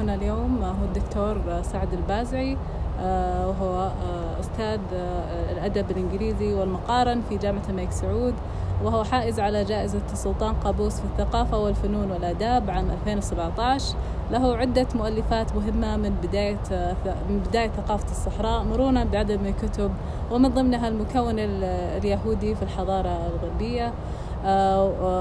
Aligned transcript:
آه، 0.00 0.04
ضيفنا 0.04 0.14
اليوم 0.14 0.64
هو 0.64 0.84
الدكتور 0.84 1.62
سعد 1.62 1.92
البازعي 1.92 2.56
وهو 3.46 3.90
أستاذ 4.40 4.80
الأدب 5.52 5.90
الإنجليزي 5.90 6.54
والمقارن 6.54 7.22
في 7.28 7.36
جامعة 7.36 7.62
الملك 7.68 7.92
سعود 7.92 8.34
وهو 8.84 9.04
حائز 9.04 9.40
على 9.40 9.64
جائزة 9.64 10.02
السلطان 10.12 10.54
قابوس 10.54 11.00
في 11.00 11.04
الثقافة 11.04 11.58
والفنون 11.58 12.10
والآداب 12.10 12.70
عام 12.70 12.90
2017 12.90 13.96
له 14.30 14.56
عدة 14.56 14.86
مؤلفات 14.94 15.56
مهمة 15.56 15.96
من 15.96 16.16
بداية 16.22 16.96
من 17.28 17.42
بداية 17.48 17.68
ثقافة 17.68 18.10
الصحراء 18.10 18.64
مرورا 18.64 19.04
بعدد 19.04 19.40
من 19.40 19.46
الكتب 19.46 19.90
ومن 20.30 20.48
ضمنها 20.48 20.88
المكون 20.88 21.34
اليهودي 21.38 22.54
في 22.54 22.62
الحضارة 22.62 23.18
الغربية. 23.26 23.86
آه، 23.86 23.92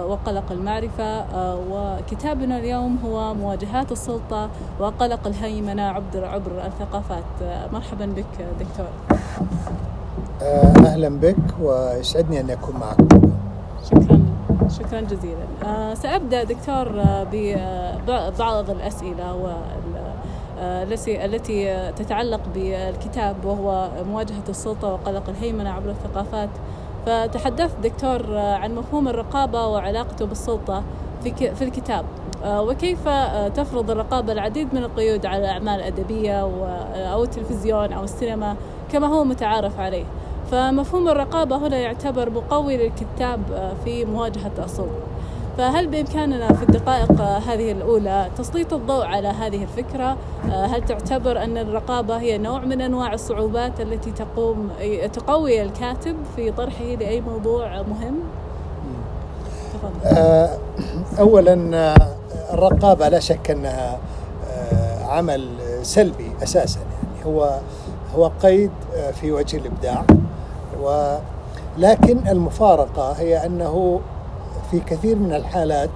وقلق 0.10 0.52
المعرفة. 0.52 1.04
آه، 1.04 1.60
وكتابنا 1.72 2.58
اليوم 2.58 3.00
هو 3.06 3.34
مواجهات 3.34 3.92
السلطة 3.92 4.50
وقلق 4.80 5.28
الهيمنة 5.28 5.84
عبر 5.84 6.26
عبر 6.26 6.52
الثقافات. 6.66 7.24
آه، 7.44 7.68
مرحبا 7.74 8.06
بك 8.06 8.46
دكتور. 8.60 8.88
أهلا 10.42 11.10
بك 11.10 11.36
ويسعدني 11.62 12.40
أن 12.40 12.50
أكون 12.50 12.76
معكم. 12.76 13.32
شكرا 13.86 14.20
شكرا 14.70 15.02
جزيلا. 15.02 15.96
سأبدأ 15.96 16.44
دكتور 16.44 17.04
ببعض 17.32 18.70
الأسئلة 18.70 19.54
التي 20.62 21.26
التي 21.26 21.92
تتعلق 21.92 22.42
بالكتاب 22.54 23.36
وهو 23.46 23.90
مواجهة 24.12 24.44
السلطة 24.50 24.94
وقلق 24.94 25.30
الهيمنة 25.30 25.70
عبر 25.70 25.90
الثقافات. 25.90 26.50
فتحدثت 27.10 27.76
دكتور 27.84 28.38
عن 28.38 28.76
مفهوم 28.76 29.08
الرقابة 29.08 29.68
وعلاقته 29.68 30.26
بالسلطة 30.26 30.84
في 31.24 31.62
الكتاب. 31.62 32.06
آه، 32.44 32.62
وكيف 32.62 33.08
آه، 33.08 33.48
تفرض 33.48 33.92
الرقابة 33.92 34.34
العديد 34.34 34.74
من 34.74 34.84
القيود 34.84 35.26
على 35.26 35.44
الأعمال 35.44 35.80
الأدبية 35.80 36.42
أو 36.96 37.24
التلفزيون 37.24 37.94
أو 37.94 38.04
السينما 38.04 38.56
كما 38.92 39.08
هو 39.08 39.24
متعارف 39.24 39.80
عليه. 39.80 40.04
فمفهوم 40.52 41.08
الرقابة 41.10 41.58
هنا 41.58 41.78
يعتبر 41.78 42.30
مقوي 42.30 42.78
للكتاب 42.78 43.40
آه، 43.52 43.74
في 43.86 44.06
مواجهة 44.06 44.52
السلطة 44.60 45.08
فهل 45.60 45.88
بإمكاننا 45.88 46.54
في 46.54 46.64
الدقائق 46.64 47.22
هذه 47.22 47.72
الأولى 47.72 48.28
تسليط 48.38 48.74
الضوء 48.74 49.06
على 49.06 49.28
هذه 49.28 49.64
الفكرة؟ 49.64 50.18
هل 50.44 50.86
تعتبر 50.86 51.44
أن 51.44 51.58
الرقابة 51.58 52.18
هي 52.18 52.38
نوع 52.38 52.60
من 52.60 52.82
أنواع 52.82 53.14
الصعوبات 53.14 53.82
التي 53.82 54.12
تقوم 54.12 54.70
تقوي 55.14 55.62
الكاتب 55.62 56.16
في 56.36 56.52
طرحه 56.52 56.84
لأي 56.84 57.22
موضوع 57.22 57.82
مهم؟ 57.82 58.20
آه، 60.06 60.58
أولا 61.20 61.94
الرقابة 62.54 63.10
لا 63.10 63.20
شك 63.20 63.52
أنها 63.52 63.98
آه، 64.52 65.06
عمل 65.06 65.50
سلبي 65.82 66.32
أساسا 66.44 66.80
يعني 66.80 67.26
هو 67.26 67.60
هو 68.16 68.32
قيد 68.44 68.72
آه، 68.96 69.12
في 69.12 69.32
وجه 69.32 69.58
الإبداع 69.58 70.06
ولكن 70.82 72.28
المفارقة 72.28 73.12
هي 73.12 73.46
أنه 73.46 74.02
في 74.72 74.80
كثير 74.80 75.16
من 75.16 75.34
الحالات 75.34 75.90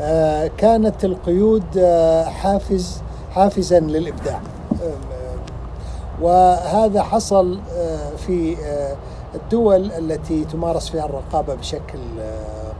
آه، 0.00 0.50
كانت 0.58 1.04
القيود 1.04 1.64
آه، 1.78 2.24
حافز 2.24 3.02
حافزا 3.34 3.80
للإبداع. 3.80 4.40
وهذا 6.22 7.02
حصل 7.02 7.60
آه، 7.76 8.10
في 8.16 8.56
الدول 9.34 9.92
التي 9.92 10.44
تمارس 10.44 10.88
فيها 10.88 11.04
الرقابة 11.04 11.54
بشكل 11.54 11.98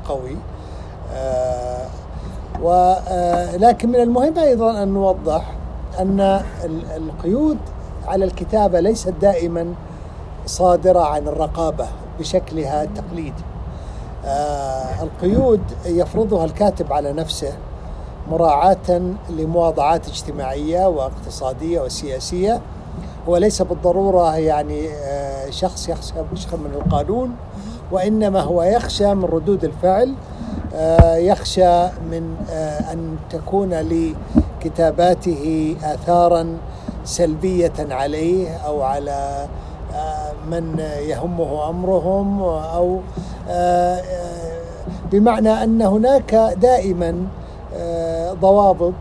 قوي. 0.09 0.37
ولكن 2.63 3.89
من 3.89 4.01
المهم 4.01 4.39
أيضا 4.39 4.83
أن 4.83 4.89
نوضح 4.89 5.53
أن 5.99 6.43
القيود 6.97 7.59
على 8.07 8.25
الكتابة 8.25 8.81
ليست 8.81 9.15
دائما 9.21 9.75
صادرة 10.47 11.01
عن 11.01 11.29
الرقابة 11.29 11.87
بشكلها 12.19 12.83
التقليدي. 12.83 13.43
آه، 13.43 13.58
القيود 15.03 15.61
يفرضها 15.87 16.45
الكاتب 16.45 16.93
على 16.93 17.13
نفسه 17.13 17.53
مراعاة 18.31 19.01
لمواضعات 19.31 20.09
اجتماعية 20.09 20.87
واقتصادية 20.87 21.81
وسياسية. 21.81 22.61
هو 23.29 23.37
ليس 23.37 23.63
بالضرورة 23.63 24.37
يعني 24.37 24.89
آه، 24.89 25.51
شخص 25.51 25.89
يخشى 25.89 26.15
من 26.53 26.75
القانون 26.75 27.37
وإنما 27.93 28.41
هو 28.41 28.63
يخشى 28.63 29.15
من 29.15 29.25
ردود 29.25 29.65
الفعل 29.65 30.15
آه، 30.75 31.17
يخشى 31.17 31.87
من 31.87 32.37
أن 32.93 33.17
تكون 33.31 33.75
لكتاباته 34.61 35.77
آثارا 35.83 36.59
سلبية 37.05 37.73
عليه 37.79 38.57
أو 38.57 38.83
على 38.83 39.49
من 40.51 40.79
يهمه 41.09 41.45
آه، 41.45 41.71
آه، 41.71 43.01
بمعنى 45.13 45.65
أن 45.65 45.83
هناك 45.83 46.35
دائما 46.57 47.27
آه، 47.75 48.33
ضوابط 48.33 48.95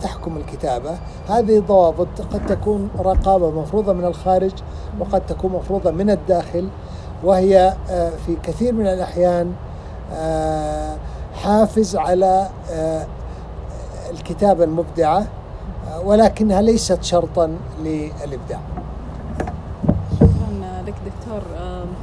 تحكم 0.00 0.36
الكتابة، 0.36 0.90
هذه 1.28 1.58
الضوابط 1.58 2.08
قد 2.32 2.46
تكون 2.46 2.88
رقابة 2.98 3.50
مفروضة 3.50 3.92
من 3.92 4.04
الخارج 4.04 4.52
وقد 5.00 5.26
تكون 5.26 5.52
مفروضة 5.52 5.90
من 5.90 6.10
الداخل 6.10 6.68
وهي 7.24 7.74
في 8.26 8.36
كثير 8.42 8.72
من 8.72 8.86
الأحيان 8.86 9.52
حافز 11.34 11.96
على 11.96 12.48
الكتابة 14.10 14.64
المبدعة 14.64 15.26
ولكنها 16.04 16.62
ليست 16.62 17.02
شرطا 17.02 17.56
للإبداع. 17.82 18.60
دكتور. 20.86 21.42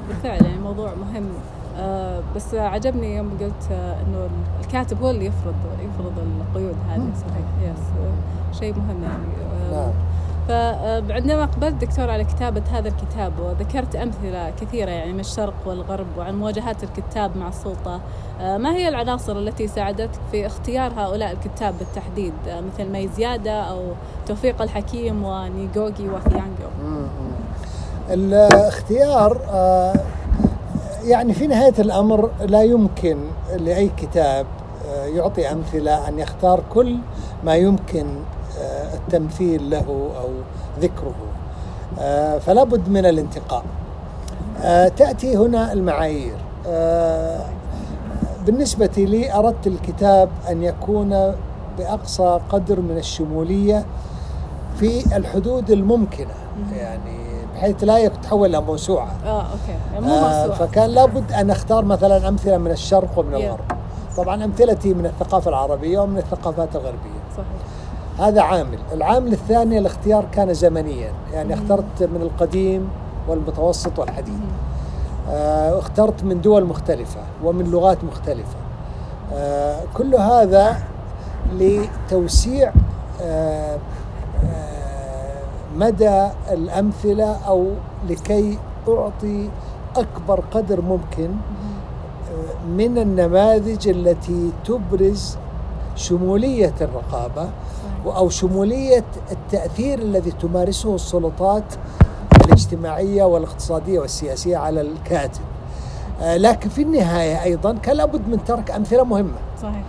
بالفعل 0.08 0.46
يعني 0.46 0.60
موضوع 0.60 0.94
مهم. 0.94 1.26
آه، 1.26 1.67
بس 2.36 2.54
عجبني 2.54 3.16
يوم 3.16 3.38
قلت 3.42 3.72
آه، 3.72 3.96
إنه 4.02 4.30
الكاتب 4.62 5.04
هو 5.04 5.10
اللي 5.10 5.26
يفرض 5.26 5.56
يفرض 5.80 6.14
القيود 6.20 6.76
هذه. 6.90 7.10
صحيح. 7.16 7.72
يس 7.72 8.60
شيء 8.60 8.74
مهم 8.74 9.04
يعني. 9.04 9.24
آه، 9.72 9.72
نعم. 9.72 9.92
فعندما 10.48 11.44
أقبلت 11.44 11.74
دكتور 11.74 12.10
على 12.10 12.24
كتابة 12.24 12.62
هذا 12.72 12.88
الكتاب 12.88 13.34
وذكرت 13.40 13.96
أمثلة 13.96 14.50
كثيرة 14.50 14.90
يعني 14.90 15.14
من 15.14 15.20
الشرق 15.20 15.54
والغرب 15.66 16.06
وعن 16.18 16.36
مواجهات 16.36 16.84
الكتاب 16.84 17.38
مع 17.38 17.48
السلطة 17.48 18.00
ما 18.40 18.76
هي 18.76 18.88
العناصر 18.88 19.40
التي 19.40 19.68
ساعدتك 19.68 20.20
في 20.32 20.46
اختيار 20.46 20.92
هؤلاء 20.98 21.32
الكتاب 21.32 21.74
بالتحديد؟ 21.80 22.34
مثل 22.48 22.90
مي 22.92 23.08
زيادة 23.08 23.62
أو 23.62 23.84
توفيق 24.26 24.62
الحكيم 24.62 25.26
ونيغوغي 25.26 26.10
وثيانجو 26.10 26.68
الاختيار 28.10 29.40
آه، 29.50 29.94
يعني 31.08 31.34
في 31.34 31.48
نهاية 31.48 31.74
الأمر 31.80 32.30
لا 32.46 32.64
يمكن 32.64 33.18
لأي 33.58 33.90
كتاب 33.98 34.46
آه، 34.90 35.06
يعطي 35.06 35.52
أمثلة 35.52 36.08
أن 36.08 36.20
يختار 36.20 36.64
كل 36.74 36.98
ما 37.44 37.56
يمكن 37.56 38.08
آه، 38.60 38.94
التمثيل 38.94 39.70
له 39.70 40.10
أو 40.22 40.30
ذكره. 40.80 41.16
فلا 42.40 42.64
بد 42.64 42.90
من 42.90 43.06
الانتقاء. 43.06 43.64
تأتي 44.98 45.38
هنا 45.38 45.74
المعايير. 45.74 46.38
بالنسبة 48.46 48.90
لي 48.98 49.34
أردت 49.34 49.68
الكتاب 49.68 50.30
أن 50.50 50.64
يكون 50.64 51.34
بأقصى 51.78 52.40
قدر 52.50 52.80
من 52.82 52.98
الشمولية 52.98 53.86
في 54.80 55.18
الحدود 55.18 55.72
الممكنة. 55.72 56.34
يعني 56.76 57.27
بحيث 57.58 57.84
لا 57.84 57.98
يتحول 57.98 58.50
إلى 58.50 58.62
موسوعة. 58.62 59.12
آه 59.26 59.42
أوكي. 59.42 59.78
يعني 59.94 60.06
مو 60.06 60.14
آه 60.16 60.48
فكان 60.48 60.90
لابد 60.90 61.32
أن 61.32 61.50
أختار 61.50 61.86
مثلا 61.86 62.28
أمثلة 62.28 62.58
من 62.58 62.72
الشرق 62.72 63.20
ومن 63.20 63.36
الغرب. 63.36 63.60
طبعا 64.18 64.44
أمثلتي 64.44 64.94
من 64.94 65.06
الثقافة 65.06 65.50
العربية 65.50 66.00
ومن 66.00 66.18
الثقافات 66.18 66.76
الغربية. 66.76 67.22
صحيح. 67.38 68.28
هذا 68.28 68.42
عامل. 68.42 68.80
العامل 68.94 69.34
الثاني 69.34 69.78
الاختيار 69.78 70.26
كان 70.32 70.54
زمنيا 70.54 71.12
يعني 71.34 71.56
مم. 71.56 71.62
اخترت 71.62 72.10
من 72.14 72.22
القديم 72.22 72.90
والمتوسط 73.28 74.00
والحديث. 74.00 74.36
آه 75.30 75.80
اخترت 75.80 76.24
من 76.24 76.42
دول 76.42 76.66
مختلفة 76.66 77.22
ومن 77.44 77.72
لغات 77.72 78.04
مختلفة. 78.04 78.58
آه 79.34 79.80
كل 79.94 80.16
هذا 80.16 80.78
لتوسيع 81.54 82.72
آه 83.22 83.78
مدى 85.78 86.28
الأمثلة 86.52 87.36
أو 87.48 87.72
لكي 88.10 88.58
أعطي 88.88 89.50
أكبر 89.96 90.44
قدر 90.52 90.82
ممكن 90.82 91.30
آه، 91.30 92.66
من 92.68 92.98
النماذج 92.98 93.88
التي 93.88 94.52
تبرز 94.66 95.38
شمولية 95.96 96.74
الرقابة 96.82 97.50
أو 98.06 98.30
شمولية 98.30 99.04
التأثير 99.32 100.00
الذي 100.00 100.32
تمارسه 100.32 100.96
السلطات 100.96 101.64
الاجتماعية 102.46 103.24
والاقتصادية 103.24 104.00
والسياسية 104.00 104.58
على 104.58 104.82
الكاتب. 104.82 105.42
آه، 106.22 106.38
لكن 106.38 106.70
في 106.70 106.82
النهاية 106.82 107.44
أيضا 107.44 107.74
كان 107.74 107.96
لابد 107.98 108.28
من 108.28 108.44
ترك 108.44 108.72
أمثلة 108.72 109.04
مهمة. 109.04 109.38
صحيح. 109.62 109.84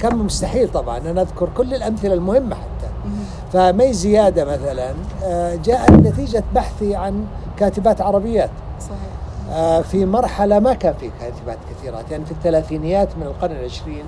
كان 0.00 0.16
مستحيل 0.16 0.68
طبعا 0.72 0.98
أن 0.98 1.18
أذكر 1.18 1.48
كل 1.56 1.74
الأمثلة 1.74 2.14
المهمة 2.14 2.54
حتى 2.54 2.71
فمي 3.52 3.92
زيادة 3.92 4.44
مثلا 4.44 4.92
آه، 5.24 5.54
جاءت 5.54 5.90
نتيجة 5.90 6.44
بحثي 6.54 6.96
عن 6.96 7.24
كاتبات 7.56 8.00
عربيات. 8.00 8.50
صحيح. 8.80 8.98
آه، 9.52 9.80
في 9.80 10.06
مرحلة 10.06 10.58
ما 10.58 10.74
كان 10.74 10.94
في 10.94 11.10
كاتبات 11.20 11.58
كثيرات 11.70 12.10
يعني 12.10 12.24
في 12.24 12.32
الثلاثينيات 12.32 13.08
من 13.16 13.22
القرن 13.22 13.56
العشرين 13.56 14.04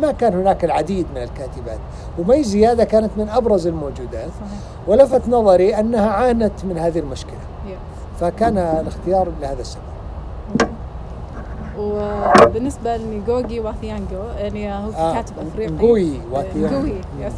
ما 0.00 0.12
كان 0.12 0.34
هناك 0.34 0.64
العديد 0.64 1.06
من 1.14 1.22
الكاتبات. 1.22 1.78
ومي 2.18 2.42
زيادة 2.42 2.84
كانت 2.84 3.10
من 3.16 3.28
أبرز 3.28 3.66
الموجودات 3.66 4.28
صحيح. 4.40 4.58
ولفت 4.86 5.28
نظري 5.28 5.74
أنها 5.74 6.10
عانت 6.10 6.64
من 6.64 6.78
هذه 6.78 6.98
المشكلة. 6.98 7.38
فكان 8.20 8.58
الاختيار 8.58 9.28
لهذا 9.40 9.60
السبب. 9.60 9.82
وبالنسبة 11.82 12.96
لنيغوغي 12.96 13.60
واثيانجو 13.60 14.22
يعني 14.38 14.72
هو 14.74 14.90
آه، 14.96 15.14
كاتب 15.14 15.34
واثيونغو. 16.32 16.76
نغوي 16.76 16.94
yes. 17.20 17.32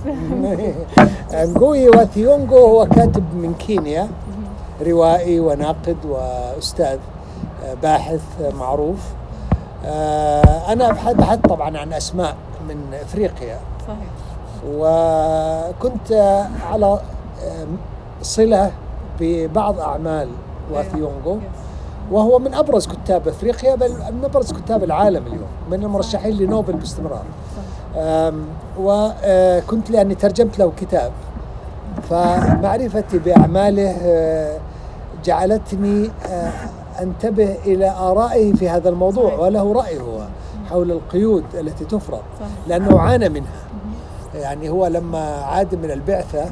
نغوي 1.57 1.89
واثيونغو 1.89 2.59
هو 2.59 2.87
كاتب 2.87 3.25
من 3.35 3.55
كينيا 3.55 4.09
روائي 4.87 5.41
وناقد 5.41 5.97
وأستاذ 6.09 6.99
آه، 7.65 7.75
باحث 7.83 8.21
آه، 8.43 8.51
معروف. 8.51 8.99
أبحث 9.85 11.15
بحثت 11.15 11.47
طبعا 11.47 11.79
عن 11.79 11.93
أسماء 11.93 12.37
من 12.69 12.95
إفريقيا. 13.03 13.59
صحيح. 13.89 14.09
وكنت 14.69 16.13
على 16.71 16.99
صلة 18.23 18.71
ببعض 19.21 19.81
أعمال 19.81 20.29
واثيونغو 20.73 21.39
Yes. 21.39 21.74
وهو 22.13 22.39
من 22.39 22.55
أبرز 22.55 22.87
كتاب 22.87 23.29
أفريقيا 23.29 23.75
بل 23.75 23.91
من 23.91 24.25
أبرز 24.25 24.53
كتاب 24.53 24.85
العالم 24.85 25.27
اليوم 25.27 25.49
من 25.71 25.83
المرشحين 25.85 26.37
لنوبل 26.37 26.73
باستمرار 26.73 27.25
وكنت 28.79 29.91
لأني 29.91 30.15
ترجمت 30.15 30.59
له 30.59 30.73
كتاب 30.77 31.13
فمعرفتي 32.11 33.19
بأعماله 33.19 33.97
آه، 34.03 34.59
جعلتني 35.25 36.11
آه، 36.27 36.53
أنتبه 37.01 37.57
إلى 37.67 37.91
آرائه 37.91 38.53
في 38.53 38.69
هذا 38.69 38.89
الموضوع. 38.89 39.35
وله 39.35 39.73
رأي 39.73 40.01
هو 40.01 40.27
حول 40.71 40.91
القيود 40.91 41.45
التي 41.55 41.85
تفرض. 41.85 42.23
لأنه 42.69 43.01
عانى 43.01 43.29
منها 43.29 43.65
يعني 44.35 44.69
هو 44.71 44.87
لما 44.87 45.19
عاد 45.37 45.75
من 45.75 45.91
البعثة 45.91 46.45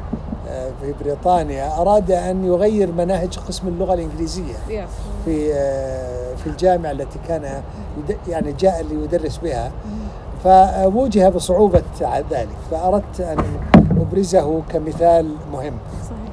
في 0.80 0.94
بريطانيا 1.00 1.80
أراد 1.80 2.10
أن 2.10 2.44
يغير 2.44 2.92
مناهج 2.92 3.38
قسم 3.38 3.68
اللغة 3.68 3.94
الإنجليزية 3.94 4.54
Yes. 4.68 4.88
في 5.24 5.54
آه، 5.54 6.34
في 6.34 6.46
الجامعة 6.46 6.90
التي 6.90 7.18
كان 7.28 7.62
يعني 8.28 8.52
جاء 8.52 8.82
ليدرس 8.90 9.36
بها. 9.38 9.72
فواجه 10.44 11.28
بصعوبة 11.28 11.82
ذلك 12.30 12.48
فأردت 12.70 13.20
أن 13.20 13.38
أبرزه 14.00 14.62
كمثال 14.72 15.28
مهم. 15.52 15.74
صحيح. 16.04 16.32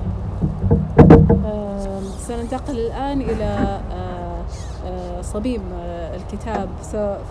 آم، 1.46 2.04
سننتقل 2.28 2.80
الآن 2.80 3.22
إلى 3.22 3.44
آه، 3.44 3.82
آه، 3.94 4.09
صميم 5.22 5.62
آه، 5.74 6.16
الكتاب. 6.16 6.70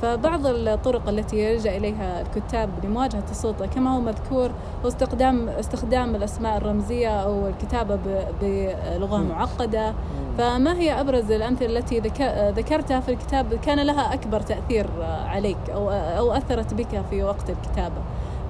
فبعض 0.02 0.40
الطرق 0.46 1.08
التي 1.08 1.36
يلجأ 1.38 1.76
إليها 1.76 2.20
الكتاب 2.20 2.68
لمواجهة 2.84 3.24
السلطة 3.30 3.66
كما 3.66 3.96
هو 3.96 4.00
مذكور 4.00 4.50
هو 4.84 4.88
استخدام 4.88 5.48
استخدام 5.48 6.14
الأسماء 6.14 6.56
الرمزية 6.56 7.08
أو 7.08 7.46
الكتابة 7.46 7.98
بلغة. 8.42 9.16
معقدة. 9.18 9.94
فما 10.38 10.78
هي 10.78 11.00
أبرز 11.00 11.30
الأمثلة 11.32 11.78
التي 11.78 12.00
ذك- 12.00 12.52
ذكرتها 12.56 13.00
في 13.00 13.10
الكتاب؟ 13.12 13.54
كان 13.54 13.80
لها 13.80 14.14
أكبر 14.14 14.40
تأثير 14.40 14.86
آه، 15.02 15.24
عليك 15.24 15.70
أو 15.74 15.90
أو 15.90 16.32
أثرت 16.32 16.74
بك 16.74 17.02
في 17.10 17.22
وقت 17.22 17.50
الكتابة. 17.50 18.02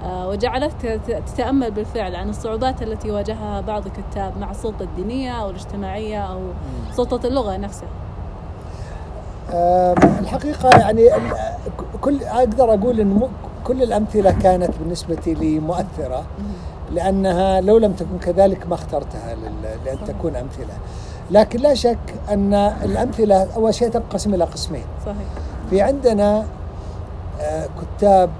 آه، 0.04 0.28
وجعلتك 0.28 1.00
تتأمل 1.26 1.70
بالفعل 1.70 2.16
عن 2.16 2.28
الصعوبات 2.28 2.82
التي 2.82 3.10
واجهها 3.10 3.60
بعض 3.60 3.86
الكتاب 3.86 4.38
مع 4.38 4.50
السلطة 4.50 4.82
الدينية 4.82 5.30
أو 5.32 5.50
الاجتماعية 5.50 6.18
أو 6.20 6.40
سلطة 6.92 7.26
اللغة 7.26 7.56
نفسها. 7.56 7.88
الحقيقة 9.52 10.68
يعني 10.78 11.10
كل 12.00 12.24
أقدر 12.24 12.74
أقول 12.74 13.00
أن 13.00 13.28
كل 13.64 13.82
الأمثلة 13.82 14.30
كانت 14.30 14.70
بالنسبة 14.80 15.18
لي 15.26 15.58
مؤثرة 15.60 16.24
لأنها 16.92 17.60
لو 17.60 17.78
لم 17.78 17.92
تكن 17.92 18.18
كذلك 18.18 18.66
ما 18.66 18.74
اخترتها 18.74 19.34
لأن. 19.84 19.98
تكون 20.06 20.36
أمثلة. 20.36 20.74
لكن 21.30 21.60
لا 21.60 21.74
شك 21.74 21.98
أن 22.28 22.54
الأمثلة 22.54 23.54
أول 23.56 23.74
شيء 23.74 23.88
تنقسم 23.88 24.34
إلى 24.34 24.44
قسمين. 24.44 24.84
صحيح. 25.06 25.16
في 25.70 25.82
عندنا 25.82 26.44
آه، 27.40 27.68
كتاب 27.98 28.30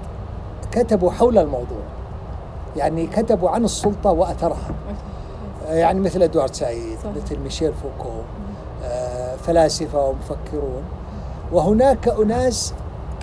كتبوا 0.71 1.11
حول 1.11 1.37
الموضوع. 1.37 1.83
يعني 2.77 3.07
كتبوا 3.07 3.49
عن 3.49 3.65
السلطة 3.65 4.11
وأثرها. 4.11 4.69
يعني 5.69 5.99
مثل 5.99 6.21
إدوارد 6.21 6.53
سعيد 6.53 6.97
صحيح. 7.03 7.15
مثل 7.25 7.39
ميشيل 7.39 7.73
فوكو 7.73 8.09
آه، 8.83 9.35
فلاسفة 9.35 10.07
ومفكرون. 10.07 10.83
وهناك 11.51 12.07
أناس 12.07 12.73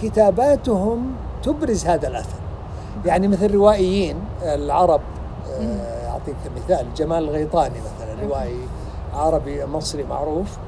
كتاباتهم 0.02 1.12
تبرز 1.42 1.86
هذا 1.86 2.08
الأثر. 2.08 2.38
يعني 3.06 3.28
مثل 3.28 3.54
روائيين 3.54 4.16
العرب 4.42 5.00
آه، 5.60 6.08
أعطيك 6.10 6.36
مثال 6.56 6.86
جمال 6.96 7.24
الغيطاني 7.24 7.74
مثلا 7.78 8.28
روائي 8.28 8.58
عربي 9.14 9.64
مصري 9.64 10.04
معروف. 10.04 10.58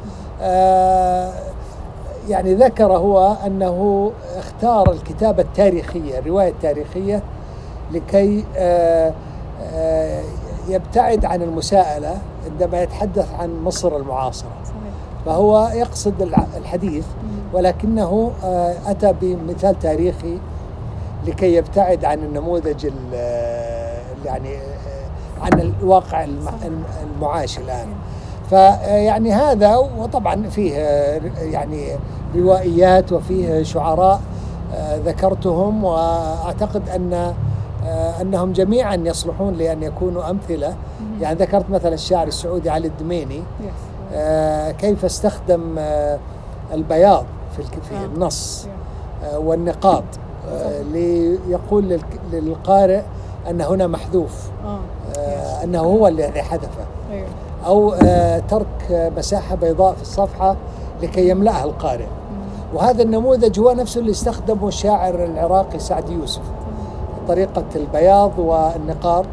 آه، 0.40 1.32
يعني 2.28 2.54
ذكر 2.54 2.92
هو 2.96 3.36
أنه 3.46 4.12
اختار 4.36 4.92
الكتابة 4.92 5.42
التاريخية 5.42 6.18
الرواية 6.18 6.48
التاريخية 6.48 7.22
لكي 7.92 8.44
آه، 8.56 9.12
يبتعد 10.68 11.24
عن 11.24 11.42
المساءلة 11.42 12.18
عندما 12.50 12.82
يتحدث 12.82 13.34
عن 13.38 13.62
مصر 13.64 13.96
المعاصرة. 13.96 14.48
صحيح. 14.64 14.87
فهو 15.28 15.68
يقصد 15.74 16.22
الحديث 16.56 17.04
ولكنه 17.52 18.32
آه، 18.44 18.74
أتى 18.86 19.14
بمثال 19.20 19.78
تاريخي 19.78 20.38
لكي 21.26 21.54
يبتعد 21.54 22.04
عن 22.04 22.18
النموذج 22.18 22.86
ال- 22.86 22.92
آه، 23.14 23.98
يعني 24.24 24.56
آه، 24.56 25.42
عن 25.42 25.60
الواقع 25.80 26.26
المعاش 27.16 27.58
الآن. 27.58 27.86
فيعني 28.50 29.32
هذا 29.32 29.76
وطبعا 29.76 30.48
فيه 30.48 30.74
يعني 31.40 31.88
روائيات 32.36 33.12
وفيه 33.12 33.62
شعراء 33.62 34.20
ذكرتهم 35.04 35.84
وأعتقد 35.84 36.88
أن 36.88 37.34
أنهم 38.20 38.52
جميعا 38.52 38.94
يصلحون 38.94 39.54
لأن 39.54 39.82
يكونوا 39.82 40.30
أمثلة. 40.30 40.74
يعني 41.20 41.38
ذكرت 41.38 41.70
مثلا 41.70 41.94
الشاعر 41.94 42.26
السعودي 42.26 42.70
علي 42.70 42.86
الدميني. 42.88 43.42
كيف 44.72 45.04
استخدم 45.04 45.74
آه، 45.78 46.18
البياض 46.74 47.24
في 47.56 47.94
آه. 47.94 48.04
النص 48.04 48.66
آه، 49.24 49.38
والنقاط 49.38 50.04
آه، 50.52 50.82
ليقول 50.82 51.98
للقارئ 52.32 53.00
أن 53.50 53.60
هنا 53.60 53.86
محذوف 53.86 54.50
آه، 55.18 55.64
أنه 55.64 55.78
هو 55.80 56.08
الذي 56.08 56.42
حذفه. 56.42 56.84
أو 57.66 57.92
آه، 57.92 58.38
ترك 58.38 58.66
آه، 58.90 59.08
مساحة 59.16 59.54
بيضاء 59.54 59.94
في 59.94 60.02
الصفحة 60.02 60.56
لكي 61.02 61.28
يملأها 61.28 61.64
القارئ. 61.64 62.06
وهذا 62.74 63.02
النموذج 63.02 63.60
هو 63.60 63.72
نفسه 63.72 64.00
اللي 64.00 64.10
استخدمه 64.10 64.68
الشاعر 64.68 65.24
العراقي 65.24 65.78
سعد 65.78 66.10
يوسف. 66.10 66.42
طريقة 67.28 67.64
البياض 67.76 68.38
والنقاط 68.38 69.24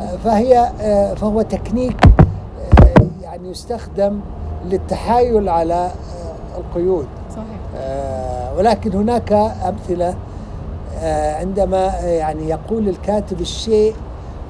آه، 0.00 0.16
فهي 0.24 0.70
آه، 0.80 1.14
فهو 1.14 1.42
تكنيك 1.42 1.96
يعني 3.30 3.50
يستخدم 3.50 4.20
للتحايل 4.64 5.48
على 5.48 5.74
آه، 5.74 6.58
القيود. 6.58 7.06
صحيح. 7.30 7.46
آه، 7.76 8.56
ولكن 8.56 8.92
هناك 8.92 9.32
أمثلة 9.68 10.14
آه، 10.98 11.34
عندما 11.34 11.86
يعني 12.00 12.48
يقول 12.48 12.88
الكاتب 12.88 13.40
الشيء 13.40 13.94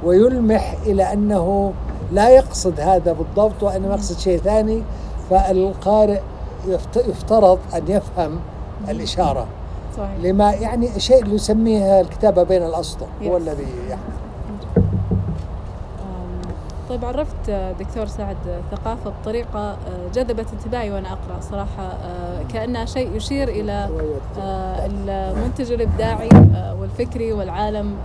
ويلمح 0.04 0.74
إلى 0.86 1.12
أنه 1.12 1.72
لا 2.12 2.28
يقصد 2.28 2.80
هذا 2.80 3.12
بالضبط 3.12 3.62
وإنما 3.62 3.94
يقصد 3.94 4.18
شيء 4.18 4.38
ثاني 4.38 4.82
فالقارئ 5.30 6.20
يفت- 6.66 7.08
يفترض 7.08 7.58
أن 7.74 7.82
يفهم 7.88 8.38
الإشارة. 8.88 9.46
صحيح. 9.96 10.10
لما 10.22 10.52
يعني 10.52 11.00
شيء 11.00 11.22
اللي 11.22 11.34
يسميه 11.34 12.00
الكتابة 12.00 12.42
بين 12.42 12.62
الأسطر 12.62 13.06
هو. 13.22 13.36
الذي 13.36 13.66
يحدث 13.88 13.92
آم، 13.92 14.19
طيب 16.90 17.04
عرفت 17.04 17.48
آه، 17.48 17.72
دكتور 17.72 18.06
سعد 18.06 18.36
آه، 18.48 18.60
ثقافة 18.76 19.10
بطريقة 19.10 19.70
آه، 19.70 19.76
جذبت 20.14 20.46
انتباهي 20.52 20.90
وأنا 20.90 21.12
أقرأ 21.12 21.40
صراحة 21.40 21.92
كأنها 22.52 22.84
شيء 22.84 23.16
يشير 23.16 23.48
إلى 23.48 23.88
المنتج 24.36 25.72
الإبداعي 25.72 26.28
والفكري 26.80 27.32
والعالم 27.32 27.96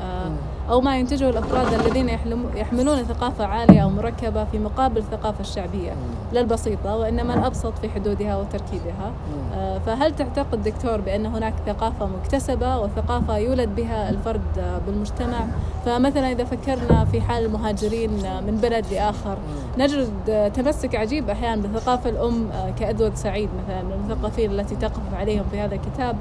أو 0.70 0.82
ما 0.82 0.98
ينتجه 1.00 1.30
الأفراد 1.30 1.74
الذين 1.74 2.10
يحملون 2.56 3.04
ثقافة 3.04 3.46
عالية 3.46 3.80
أو 3.84 3.90
مركبة 3.90 4.46
في 4.46 4.60
مقابل 4.60 4.98
الثقافة 4.98 5.40
الشعبية 5.40 5.94
لا 6.34 6.42
البسيطة 6.42 6.96
وإنما 6.96 7.34
الأبسط 7.34 7.78
في 7.78 7.90
حدودها 7.90 8.38
وتركيبها. 8.38 9.12
آه، 9.54 9.80
فهل 9.80 10.16
تعتقد 10.16 10.64
دكتور 10.64 11.02
بأن 11.02 11.26
هناك 11.26 11.54
ثقافة 11.66 12.06
مكتسبة 12.06 12.80
وثقافة 12.80 13.38
يولد 13.38 13.76
بها 13.76 14.10
الفرد 14.10 14.82
بالمجتمع؟ 14.88 15.48
فمثلا 15.86 16.32
إذا 16.32 16.44
فكرنا 16.44 17.06
في 17.06 17.22
حال 17.22 17.46
المهاجرين 17.46 18.12
من 18.48 18.60
بلد 18.62 18.86
لآخر 18.92 19.38
نجد 19.78 20.52
تمسك 20.54 20.96
عجيب 20.96 21.30
أحيانا 21.30 21.62
بالثقافة 21.62 22.10
الأم 22.10 22.52
آه، 22.52 22.70
كأدوارد 22.70 23.16
سعيد 23.16 23.50
مثلا 23.66 23.84
من 23.84 23.92
المثقفين 23.92 24.52
التي 24.52 24.76
تقف 24.76 25.14
عليهم 25.14 25.44
في 25.52 25.60
هذا 25.60 25.76
الكتاب. 25.76 26.16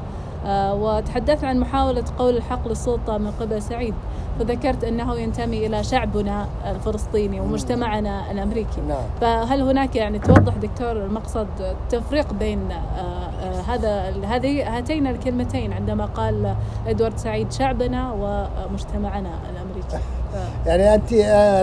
وتحدثت 0.47 1.45
عن 1.45 1.61
محاولة 1.61 2.05
قول 2.19 2.37
الحق 2.37 2.69
للسلطة 2.69 3.19
من 3.19 3.31
قبل 3.31 3.63
سعيد 3.63 3.95
فذكرت 4.39 4.85
أنه 4.85 5.17
ينتمي 5.17 5.67
إلى 5.67 5.85
شعبنا 5.85 6.47
الفلسطيني 6.71 7.41
ومجتمعنا 7.41 8.31
الأمريكي. 8.31 8.81
نعم. 8.89 9.03
فهل 9.21 9.63
هناك 9.63 9.97
يعني 9.97 10.19
توضح 10.19 10.57
دكتور 10.57 10.93
المقصد 10.93 11.47
تفريق 11.91 12.33
بين 12.33 12.71
آه، 12.71 13.01
آه، 13.01 13.61
هذا 13.61 14.15
هذه 14.27 14.77
هاتين 14.77 15.07
الكلمتين 15.07 15.73
عندما 15.73 16.05
قال 16.05 16.55
إدوارد 16.87 17.19
سعيد 17.19 17.53
شعبنا 17.53 18.13
ومجتمعنا 18.13 19.31
الأمريكي؟ 19.51 19.99
يعني 20.67 20.95
أنت 20.95 21.13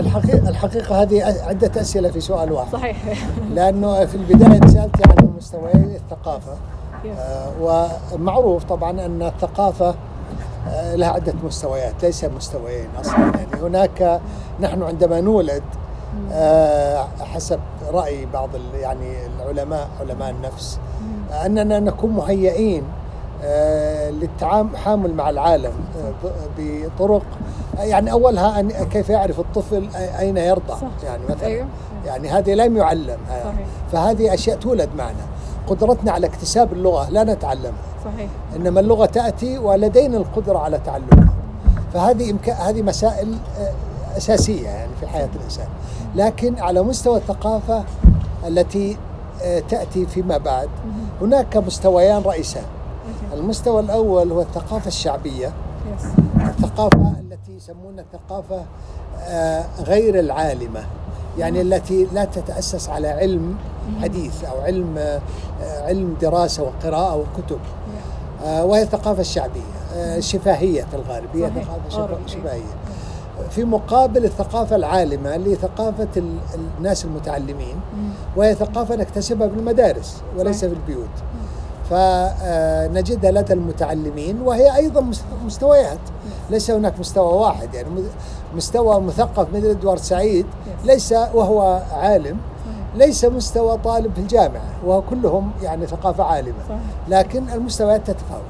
الحقيقة, 0.06 0.48
الحقيقة 0.48 1.02
هذه 1.02 1.24
عدة 1.24 1.80
أسئلة 1.80 2.10
في 2.10 2.20
سؤال 2.20 2.52
واحد. 2.52 2.72
صحيح. 2.72 2.96
لأنه 3.54 4.04
في 4.04 4.14
البداية 4.14 4.66
سألت 4.66 5.08
عن 5.08 5.34
مستويي 5.36 5.96
الثقافة. 5.96 6.52
آه، 6.52 6.81
ومعروف 7.60 8.64
طبعا 8.64 8.90
أن 8.90 9.22
الثقافة 9.22 9.94
آه، 10.68 10.94
لها 10.94 11.08
عدة 11.08 11.34
مستويات 11.44 11.94
ليس 12.02 12.24
مستويين 12.24 12.88
أصلا 13.00 13.18
يعني 13.18 13.62
هناك 13.62 14.20
نحن 14.60 14.82
عندما 14.82 15.20
نولد 15.20 15.62
آه، 16.32 17.06
حسب 17.20 17.60
رأي 17.92 18.26
بعض 18.26 18.48
يعني 18.74 19.16
العلماء 19.26 19.88
علماء 20.00 20.30
النفس 20.30 20.78
أننا 21.46 21.80
نكون 21.80 22.10
مهيئين 22.10 22.84
للتعامل 24.10 25.14
مع 25.14 25.30
العالم 25.30 25.72
بطرق 26.58 27.22
يعني 27.78 28.12
أولها 28.12 28.60
أن 28.60 28.70
كيف 28.70 29.08
يعرف 29.10 29.40
الطفل 29.40 29.88
أين 29.96 30.36
يرضع 30.36 30.74
صح. 30.74 31.04
يعني 31.04 31.22
مثلا 31.28 31.46
أيوه. 31.46 31.66
يعني 32.06 32.28
هذه 32.28 32.54
لم 32.54 32.76
يعلم 32.76 33.18
صحيح. 33.28 33.66
فهذه 33.92 34.34
أشياء 34.34 34.56
تولد 34.56 34.88
معنا 34.98 35.26
قدرتنا 35.74 36.12
على 36.12 36.26
اكتساب 36.26 36.72
اللغة 36.72 37.10
لا 37.10 37.24
نتعلمها 37.24 37.72
صحيح. 38.04 38.30
إنما 38.56 38.80
اللغة 38.80 39.06
تأتي 39.06 39.58
ولدينا 39.58 40.16
القدرة 40.16 40.58
على 40.58 40.78
تعلمها. 40.78 41.32
فهذه 41.94 42.30
إمكان 42.30 42.56
هذه 42.56 42.82
مسائل 42.82 43.34
آه، 43.58 43.72
أساسية 44.16 44.68
يعني 44.68 44.90
في 45.00 45.06
حياة 45.06 45.28
الإنسان. 45.36 45.66
لكن 46.14 46.58
على 46.58 46.82
مستوى 46.82 47.16
الثقافة 47.16 47.84
التي 48.46 48.96
آه، 49.42 49.58
تأتي 49.60 50.06
فيما 50.06 50.38
بعد 50.38 50.68
هناك 51.20 51.56
مستويان 51.56 52.22
رئيسان. 52.22 52.64
المستوى 53.32 53.80
الأول 53.80 54.32
هو 54.32 54.40
الثقافة 54.40 54.86
الشعبية. 54.86 55.52
الثقافة 56.48 57.14
التي 57.20 57.56
يسمونها 57.56 58.04
الثقافة 58.12 58.62
آه، 59.20 59.64
غير 59.80 60.18
العالمة. 60.18 60.84
يعني 61.38 61.60
التي 61.60 62.08
لا 62.12 62.24
تتأسس 62.24 62.88
على 62.88 63.08
علم 63.08 63.56
حديث 64.02 64.44
أو 64.44 64.60
علم 64.60 64.98
آه، 64.98 65.20
علم 65.62 66.16
دراسة 66.20 66.62
وقراءة 66.62 67.16
وكتب. 67.16 67.58
آه، 68.44 68.64
وهي 68.64 68.82
الثقافة 68.82 69.20
الشعبية 69.20 69.60
آه، 69.94 70.20
في 70.84 70.96
الغالب 70.96 71.36
هي 71.36 71.50
ثقافة 71.50 72.16
شفاهية 72.26 72.74
في 73.50 73.64
مقابل 73.64 74.24
الثقافة 74.24 74.76
العالمة 74.76 75.34
اللي 75.34 75.50
هي 75.50 75.54
ثقافة 75.56 76.08
الناس 76.78 77.04
المتعلمين 77.04 77.76
وهي 78.36 78.54
ثقافة 78.54 78.96
نكتسبها 78.96 79.46
بالمدارس 79.46 80.22
وليس 80.38 80.64
في 80.64 80.72
البيوت. 80.72 81.08
فنجدها 81.90 83.30
لدى 83.30 83.52
المتعلمين 83.52 84.40
وهي 84.40 84.76
أيضا 84.76 85.10
مستويات. 85.44 85.98
ليس 86.52 86.70
هناك 86.70 87.00
مستوى 87.00 87.32
واحد 87.32 87.74
يعني 87.74 87.88
مستوى 88.54 89.00
مثقف 89.00 89.54
مثل 89.54 89.66
إدوارد 89.66 89.98
سعيد 90.00 90.46
ليس 90.84 91.12
وهو 91.12 91.82
عالم 91.92 92.38
ليس 92.94 93.24
مستوى 93.24 93.78
طالب 93.78 94.14
في 94.14 94.20
الجامعة 94.20 94.70
وهو 94.84 95.02
كلهم 95.02 95.50
يعني 95.62 95.86
ثقافة 95.86 96.24
عالمة. 96.24 96.80
لكن 97.08 97.48
المستويات 97.48 98.10
تتفاوت. 98.10 98.42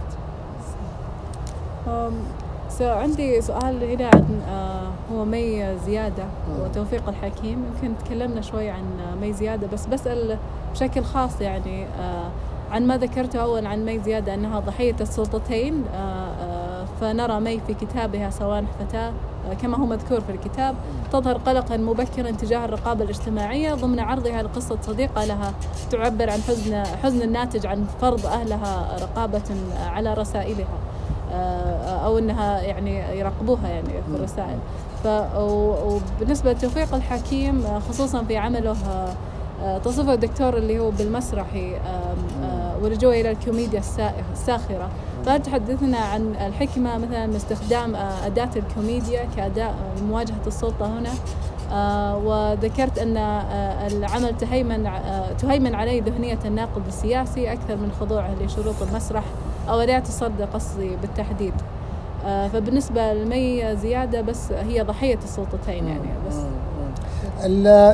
عندي 2.81 3.41
سؤال 3.41 3.85
هنا 3.85 4.11
عن 4.15 4.41
uh, 4.47 5.13
هو 5.13 5.25
مي 5.25 5.79
زيادة 5.87 6.25
وتوفيق 6.61 7.09
الحكيم. 7.09 7.65
يمكن 7.75 7.95
تكلمنا 8.05 8.41
شوي 8.41 8.71
عن 8.71 8.85
مي 9.21 9.33
زيادة 9.33 9.67
بس 9.73 9.87
بسأل 9.87 10.39
بشكل 10.73 11.05
خاص 11.05 11.41
يعني 11.41 11.87
uh, 11.87 12.73
عن 12.73 12.87
ما 12.87 12.97
ذكرته 12.97 13.43
أول 13.43 13.67
عن 13.67 13.85
مي 13.85 14.01
زيادة 14.01 14.35
أنها 14.35 14.61
ضحية 14.61 14.97
السلطتين 15.01 15.85
فنرى 17.03 17.41
مي 17.41 17.61
في 17.67 17.75
كتابها 17.75 18.31
سوانح 18.31 18.69
فتاة 18.81 19.13
كما 19.63 19.77
هو 19.77 19.87
مذكور 19.87 20.21
في 20.21 20.33
الكتاب 20.33 20.75
تظهر 21.13 21.37
قلقا 21.37 21.77
مبكرا 21.77 22.31
تجاه 22.31 22.65
الرقابة 22.65 23.05
الاجتماعية 23.05 23.75
ضمن 23.75 24.01
عرضها 24.01 24.43
لقصة 24.43 24.79
صديقة 24.83 25.25
لها 25.25 25.55
تعبر 25.91 26.31
عن 26.31 26.39
حزن 26.43 26.85
حزن 27.03 27.23
الناتج 27.23 27.67
عن 27.67 27.87
فرض 28.01 28.27
أهلها 28.27 28.97
رقابة 29.01 29.43
على 29.87 30.15
رسائلها 30.15 30.79
آه، 31.33 32.07
أو 32.07 32.19
أنها 32.19 32.61
يعني 32.61 33.19
يراقبوها 33.19 33.69
يعني 33.69 33.89
في 33.89 34.17
الرسائل. 34.17 34.59
وبالنسبة 35.37 36.53
لتوفيق 36.53 36.95
الحكيم 36.95 37.81
خصوصا 37.89 38.25
في 38.25 38.37
عمله 38.37 38.77
آه، 39.63 39.79
تصفه 39.79 40.15
الدكتور 40.15 40.57
اللي 40.57 40.79
هو 40.79 40.91
بالمسرحي 40.91 41.77
آه، 41.77 42.77
ولجوء 42.83 43.21
إلى 43.21 43.31
الكوميديا 43.31 43.83
الساخرة. 44.33 44.91
تحدثنا 45.27 45.99
عن 45.99 46.35
الحكمة 46.47 46.99
مثلا 46.99 47.27
من 47.27 47.35
استخدام 47.37 47.95
آه، 47.95 48.27
أداة 48.27 48.49
الكوميديا 48.57 49.29
كأداة 49.37 49.71
لمواجهة 50.01 50.43
السلطة 50.47 50.99
هنا. 50.99 51.11
آه 51.73 52.17
وذكرت 52.17 52.99
أن 52.99 53.17
آه 53.17 53.87
العمل 53.87 54.37
تهيمن 54.37 54.87
آه 54.87 55.33
تهيمن 55.33 55.75
عليه 55.75 56.03
ذهنية 56.03 56.39
الناقد 56.45 56.87
السياسي 56.89 57.53
أكثر 57.53 57.77
من 57.77 57.93
خضوعه 58.01 58.31
لشروط 58.41 58.75
المسرح 58.83 59.23
أو 59.69 59.81
أداة 59.81 60.03
الصد 60.09 60.43
قصدي 60.55 60.97
بالتحديد. 60.97 61.53
آه، 62.27 62.49
فبالنسبة 62.49 63.13
لمي 63.13 63.77
زيادة 63.77 64.21
بس 64.21 64.53
هي 64.53 64.81
ضحية 64.83 65.19
السلطتين 65.25 65.89
يعني 65.89 66.09
بس. 66.29 66.37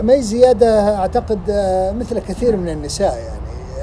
مي 0.04 0.22
زيادة 0.22 0.96
أعتقد 0.98 1.38
آه، 1.50 1.92
مثل 1.92 2.18
كثير 2.18 2.56
من 2.56 2.68
النساء 2.68 3.14
يعني 3.16 3.38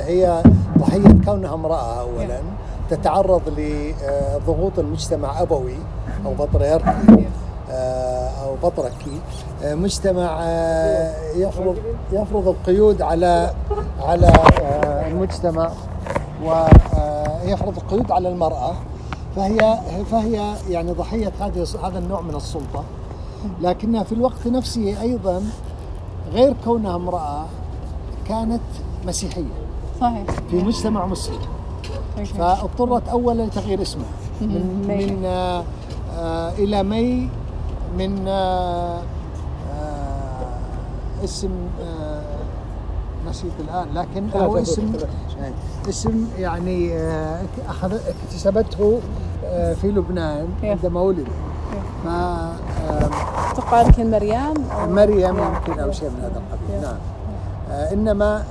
هي 0.08 0.44
ضحية 0.78 1.16
كونها 1.26 1.54
امرأة 1.54 2.02
أولا. 2.02 2.40
تتعرض 2.90 3.42
لضغوط 3.58 4.80
المجتمع 4.80 5.42
أبوي 5.42 5.78
أو 6.26 6.34
بطريركي 6.34 7.28
آه، 7.72 8.30
أو 8.44 8.56
بطركي 8.64 9.22
آه، 9.64 9.76
مجتمع 9.76 10.40
آه، 10.42 11.14
يفرض 11.36 11.78
يفرض 12.12 12.48
القيود 12.48 13.02
على 13.02 13.54
على 14.02 14.34
المجتمع 15.08 15.72
ويفرض 16.44 17.78
القيود 17.78 18.12
على 18.12 18.30
المرأة. 18.30 18.74
فهي 19.36 19.80
فهي 20.12 20.56
يعني 20.70 20.92
ضحية 20.92 21.32
هذه 21.40 21.66
هذا 21.84 22.00
النوع 22.00 22.22
من 22.22 22.36
السلطة. 22.36 22.84
لكنها 23.62 24.04
في 24.04 24.12
الوقت 24.12 24.48
نفسه 24.48 25.02
أيضا 25.02 25.44
غير 26.34 26.56
كونها 26.66 26.96
امرأة 26.96 27.46
كانت 28.28 28.62
مسيحية. 29.08 29.66
صحيح. 30.02 30.26
في 30.50 30.64
مجتمع 30.64 31.06
مسلم. 31.06 31.55
فاضطرت 32.24 33.10
اولا 33.10 33.44
لتغيير 33.44 33.82
اسمها 33.82 34.06
من 34.42 34.86
من 34.88 35.26
آه 35.26 35.64
آه 36.20 36.52
إلى 36.52 36.84
مي 36.84 37.30
من 37.98 38.28
آه 38.28 39.00
اسم 41.24 41.50
نسيت 43.30 43.52
الآن 43.60 43.88
لكن 43.96 44.30
هو 44.40 44.58
اسم 44.58 44.94
اسم 45.90 46.28
يعني 46.40 47.00
أخذ 47.70 47.94
اكتسبته 47.94 49.00
في 49.82 49.88
لبنان 49.88 50.48
عندما 50.64 51.02
ولد. 51.02 51.28
ف 52.04 52.08
أتوقع 53.52 53.82
يمكن 53.82 54.12
مريم. 54.12 54.54
مريم 54.90 55.36
يمكن 55.38 55.80
أو 55.80 55.92
شيء 55.92 56.10
من 56.10 56.20
هذا 56.20 56.42
القبيل. 56.42 56.82
نعم. 56.82 56.98
إنما 57.72 58.44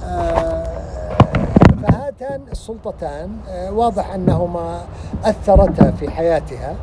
فهاتان 2.20 2.40
السلطتان 2.52 3.30
آه، 3.48 3.72
واضح 3.72 4.14
أنهما 4.14 4.80
أثرتا 5.24 5.90
في 5.90 6.10
حياتها 6.10 6.74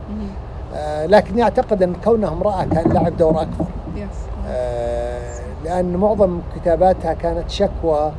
آه، 0.75 1.05
لكن 1.05 1.37
يعتقد 1.37 1.83
أن 1.83 1.93
كونها 2.03 2.29
امراه 2.29 2.63
كان 2.63 2.91
لعب 2.91 3.17
دور 3.17 3.41
أكبر. 3.41 3.65
آه، 4.47 5.41
لأن 5.63 5.97
معظم 5.97 6.39
كتاباتها 6.55 7.13
كانت 7.13 7.49
شكوى 7.49 8.11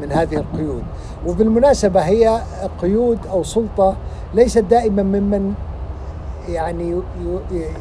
من 0.00 0.12
هذه 0.12 0.36
القيود. 0.36 0.82
وبالمناسبة 1.26 2.00
هي 2.00 2.40
قيود 2.82 3.18
أو 3.30 3.42
سلطة 3.42 3.96
ليست 4.34 4.58
دائما 4.58 5.02
ممن 5.02 5.54
يعني 6.48 7.00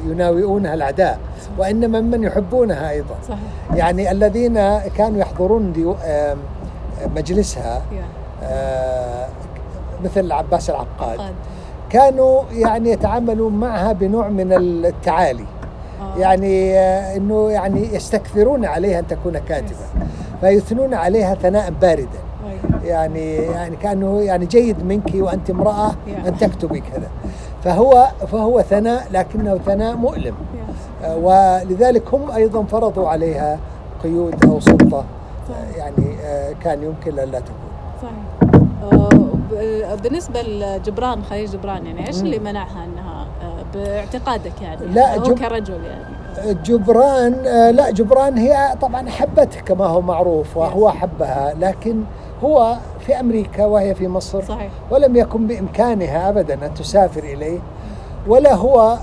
يناوئونها 0.06 0.74
الأعداء 0.74 1.20
وإنما 1.58 2.02
ممن 2.02 2.24
يحبونها 2.24 2.90
أيضا. 2.90 3.16
صحيح. 3.28 3.40
يعني 3.75 4.12
الذين 4.12 4.54
كانوا 4.80 5.20
يحضرون 5.20 5.96
مجلسها 7.16 7.78
آه، 7.78 8.23
مثل 10.04 10.32
عباس 10.32 10.70
العقاد 10.70 11.20
عقاد. 11.20 11.34
كانوا 11.90 12.42
يعني 12.52 12.92
يتعاملون 12.92 13.54
معها 13.54 13.94
بنوع 13.94 14.28
من 14.28 14.54
التعالي 14.86 15.46
آه. 16.02 16.20
يعني 16.20 16.80
آه، 16.80 17.18
إنه 17.18 17.52
يعني 17.52 17.96
يستكثرون 17.96 18.66
عليها 18.66 19.00
أن 19.00 19.08
تكون 19.08 19.38
كاتبة 19.38 19.86
فيثنون 20.42 20.94
عليها 20.94 21.36
ثناء 21.36 21.74
باردا. 21.82 22.24
يعني 22.84 23.36
يعني 23.36 23.76
كأنه 23.76 24.22
يعني 24.22 24.46
جيد 24.46 24.86
منك 24.86 25.12
وأنت 25.16 25.50
امرأة. 25.50 25.92
أن 26.28 26.38
تكتبي 26.38 26.80
كذا 26.80 27.10
فهو 27.64 28.08
فهو 28.32 28.62
ثناء 28.62 29.08
لكنه 29.12 29.58
ثناء 29.66 29.96
مؤلم. 29.96 30.36
آه، 31.04 31.18
ولذلك 31.18 32.14
هم 32.14 32.32
أيضا 32.32 32.64
فرضوا 32.64 33.10
عليها 33.10 33.60
قيود 34.04 34.46
أو 34.46 34.60
سلطة 34.60 35.04
آه،. 35.50 35.78
يعني 35.78 36.16
آه، 36.24 36.54
كان 36.64 36.84
يمكن 36.84 37.20
الا 37.20 37.40
تكون 37.40 37.73
صحيح 37.73 37.73
ب- 39.53 40.01
بالنسبة 40.03 40.41
لجبران 40.41 41.24
خليل 41.24 41.45
جبران 41.50 41.86
يعني 41.86 42.07
إيش. 42.07 42.22
اللي 42.22 42.39
منعها 42.39 42.83
إنها 42.86 43.25
آه، 43.41 43.63
باعتقادك 43.74 44.62
يعني 44.62 44.86
لا، 44.86 45.17
هو 45.17 45.24
جب- 45.24 45.39
كرجل 45.39 45.83
يعني 45.86 46.53
جبران 46.63 47.33
آه، 47.48 47.72
لا 47.72 47.91
جبران 47.91 48.38
هي 48.38 48.75
طبعا 48.81 49.10
حبته 49.10 49.60
كما 49.62 49.86
هو 49.86 50.01
معروف 50.01 50.57
وهو. 50.57 50.89
حبها 50.89 51.53
لكن 51.60 52.03
هو 52.43 52.75
في 53.00 53.19
أمريكا 53.19 53.65
وهي 53.65 53.95
في 53.95 54.07
مصر 54.07 54.41
صحيح 54.43 54.69
ولم 54.91 55.15
يكن 55.15 55.48
بإمكانها 55.48 56.29
ابدا 56.29 56.53
أن 56.53 56.74
تسافر 56.74 57.24
إليه 57.24 57.60
ولا 58.27 58.53
هو 58.55 58.98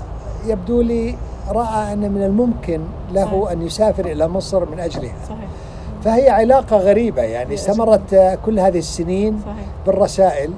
يبدو 0.47 0.81
لي 0.81 1.15
رأى 1.49 1.93
أن 1.93 2.11
من 2.11 2.23
الممكن 2.23 2.81
له 3.13 3.25
صحيح. 3.25 3.51
أن 3.51 3.61
يسافر 3.61 4.05
إلى 4.05 4.27
مصر 4.27 4.65
من 4.69 4.79
أجلها 4.79 5.13
صحيح 5.29 5.47
فهي 6.03 6.29
علاقة 6.29 6.77
غريبة 6.77 7.21
يعني. 7.21 7.53
استمرت 7.53 8.13
آه، 8.13 8.37
كل 8.45 8.59
هذه 8.59 8.77
السنين 8.77 9.41
صحيح. 9.45 9.65
بالرسائل. 9.85 10.51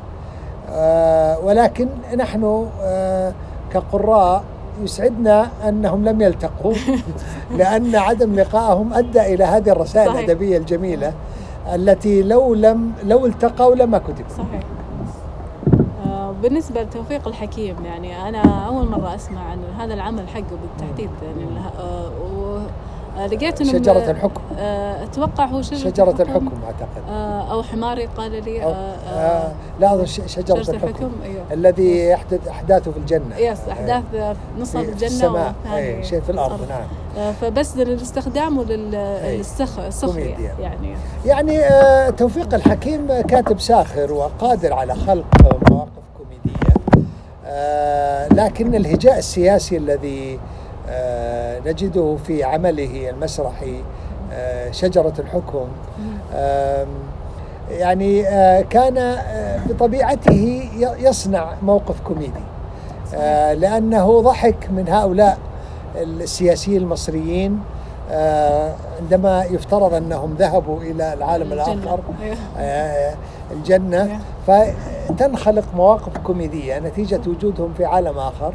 آه، 0.69 1.39
ولكن 1.39 1.87
نحن 2.17 2.67
آه، 2.81 3.33
كقراء 3.73 4.43
يسعدنا 4.81 5.49
أنهم 5.69 6.05
لم 6.05 6.21
يلتقوا 6.21 6.73
لأن 7.57 7.95
عدم 7.95 8.35
لقائهم 8.35 8.93
أدى 8.93 9.21
إلى 9.33 9.43
هذه 9.43 9.69
الرسائل 9.69 10.09
صحيح. 10.09 10.19
الأدبية 10.19 10.57
الجميلة 10.57 11.13
التي 11.73 12.23
لو 12.23 12.53
لم 12.53 12.91
لو 13.03 13.25
التقوا 13.25 13.75
لما 13.75 13.97
كتبوا. 13.97 14.29
صحيح. 14.37 14.63
بالنسبة 16.43 16.81
لتوفيق 16.81 17.27
الحكيم 17.27 17.75
يعني 17.85 18.29
أنا 18.29 18.67
أول 18.67 18.89
مرة 18.89 19.15
أسمع 19.15 19.41
عن 19.41 19.59
هذا 19.77 19.93
العمل 19.93 20.27
حقه 20.27 20.57
بالتحديد 20.61 21.09
يعني 21.23 21.45
لقيت 23.17 23.61
إنه 23.61 23.71
شجرة 23.71 24.11
الحكم. 24.11 24.41
آه، 24.59 25.03
أتوقع 25.03 25.45
هو 25.45 25.61
شجرة, 25.61 25.77
شجرة 25.91 26.21
الحكم. 26.21 26.49
أعتقد. 26.65 27.09
آه، 27.09 27.51
أو 27.53 27.63
حماري 27.63 28.05
قال 28.05 28.31
لي 28.45 28.61
أو- 28.61 28.65
آه، 28.65 28.69
آه، 28.69 29.47
آه، 29.47 29.51
لا 29.79 29.93
أظن 29.93 30.05
ش- 30.05 30.21
شجرة 30.27 30.61
شجرة 30.61 30.75
الحكم. 30.75 30.87
الحكم 30.87 31.11
أيوه. 31.23 31.43
الذي 31.51 32.07
يحدث 32.07 32.47
أحداثه 32.47 32.91
في 32.91 32.97
الجنة. 32.97 33.37
يس 33.37 33.59
أحداث 33.71 34.03
نصها 34.59 34.81
في 34.81 34.87
بالجنة 34.87 35.07
السماء. 35.09 35.53
أي 35.75 36.03
شيء 36.03 36.21
في 36.21 36.29
الأرض 36.31 36.59
نعم. 36.69 36.81
آه، 37.17 37.31
فبس 37.31 37.77
لاستخدامه 37.77 38.63
للسخرية 38.63 39.89
كوميديا. 40.01 40.55
يعني. 40.59 40.95
يعني 41.25 41.59
آه، 41.59 42.09
توفيق 42.09 42.53
الحكيم 42.53 43.07
كاتب 43.21 43.59
ساخر 43.59 44.13
وقادر 44.13 44.73
على 44.73 44.95
خلق 44.95 45.25
مواقف 45.71 45.89
كوميدية. 46.17 46.73
آه، 47.45 48.27
لكن 48.33 48.75
الهجاء 48.75 49.17
السياسي 49.17 49.77
الذي 49.77 50.33
آه، 50.35 50.39
نجده 51.65 52.17
في 52.27 52.43
عمله 52.43 53.09
المسرحي 53.09 53.75
آه، 54.33 54.71
شجرة 54.71 55.13
الحكم. 55.19 55.67
يعني 57.71 58.27
آه، 58.27 58.61
كان 58.61 58.97
آه، 58.97 59.59
بطبيعته 59.69 60.69
يصنع 60.99 61.53
موقف 61.63 61.99
كوميدي. 62.01 62.43
آه، 63.15 63.53
لأنه 63.53 64.21
ضحك 64.21 64.69
من 64.71 64.89
هؤلاء 64.89 65.37
السياسيين 65.95 66.81
المصريين. 66.81 67.59
آه، 68.11 68.73
عندما 69.01 69.43
يفترض 69.43 69.93
أنهم 69.93 70.35
ذهبوا 70.39 70.81
إلى 70.81 71.13
العالم. 71.13 71.53
الآخر 71.53 71.99
أيوه. 72.23 72.37
آه، 72.57 73.15
الجنة. 73.51 74.19
فتنخلق 74.47 75.63
مواقف 75.75 76.17
كوميدية 76.17 76.79
نتيجة 76.79 77.21
وجودهم 77.27 77.73
في 77.77 77.85
عالم 77.85 78.17
آخر. 78.17 78.47
آه، 78.47 78.53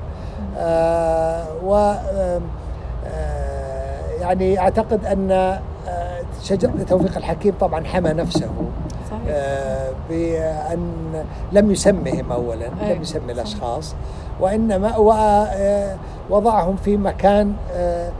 و 1.65 1.75
آم، 1.75 2.43
آه، 3.07 4.11
يعني 4.21 4.59
أعتقد 4.59 5.05
أن 5.05 5.31
آه، 5.31 5.61
شجر 6.43 6.71
توفيق 6.89 7.17
الحكيم 7.17 7.55
طبعا 7.61 7.85
حمى 7.85 8.11
نفسه 8.11 8.49
صحيح 9.11 9.21
آه، 9.29 9.91
بأن 10.11 11.25
لم 11.53 11.71
يسمهم 11.71 12.33
أولا 12.33 12.67
أي، 12.83 12.95
لم 12.95 13.03
يسمي. 13.03 13.33
الأشخاص 13.33 13.95
وإنما 14.41 14.97
و- 14.97 15.13
آه، 15.13 15.97
وضعهم 16.31 16.77
في 16.77 16.97
مكان 16.97 17.53
آه، 17.75 18.11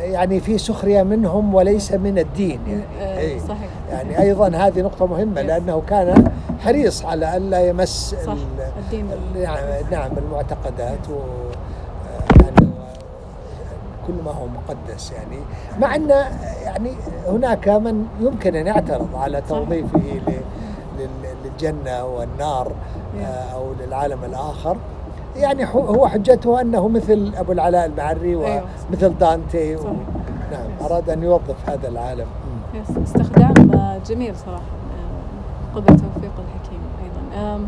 يعني 0.00 0.40
في 0.40 0.58
سخرية 0.58 1.02
منهم 1.02 1.54
وليس 1.54 1.92
من 1.92 2.18
الدين 2.18 2.60
يعني 2.66 2.84
آه، 3.00 3.18
أي. 3.18 3.40
صحيح 3.40 3.68
يعني 3.90 4.20
أيضا 4.20 4.48
هذه 4.48 4.80
نقطة 4.80 5.06
مهمة. 5.06 5.42
لأنه 5.42 5.82
كان 5.88 6.30
حريص 6.60 7.04
على 7.04 7.36
ألا 7.36 7.68
يمس 7.68 8.16
صح 8.26 8.32
ال- 8.32 8.38
الدين 8.84 9.06
ال- 9.12 9.42
نعم 9.42 9.58
نعم 9.90 10.10
المعتقدات 10.18 11.08
و 11.10 11.12
آه، 11.12 11.16
و- 11.16 11.52
كل 14.06 14.12
ما 14.24 14.30
هو 14.30 14.46
مقدس 14.46 15.12
يعني 15.12 15.38
مع 15.80 15.94
أن 15.94 16.10
يعني 16.64 16.90
هناك 17.28 17.68
من 17.68 18.06
يمكن 18.20 18.54
أن 18.56 18.66
يعترض 18.66 19.08
على. 19.16 19.42
توظيفه 19.48 20.00
للجنة 21.44 22.04
والنار 22.04 22.72
آه، 23.20 23.24
أو 23.54 23.72
للعالم 23.80 24.24
الآخر 24.24 24.76
يعني 25.36 25.64
هو- 25.66 26.06
حجته 26.08 26.60
أنه 26.60 26.88
مثل 26.88 27.32
أبو 27.36 27.52
العلاء 27.52 27.86
المعري 27.86 28.28
أيوة. 28.28 28.62
ومثل 28.90 29.18
دانتي 29.18 29.76
و... 29.76 29.80
نعم. 30.52 30.66
أراد 30.90 31.10
أن 31.10 31.22
يوظف 31.22 31.70
هذا 31.70 31.88
العالم 31.88 32.26
استخدام 33.04 33.54
جميل 34.06 34.36
صراحة 34.36 34.62
آه، 34.62 35.76
قبل 35.76 35.86
توفيق 35.86 36.32
الحكيم 36.38 36.80
أيضا 37.04 37.58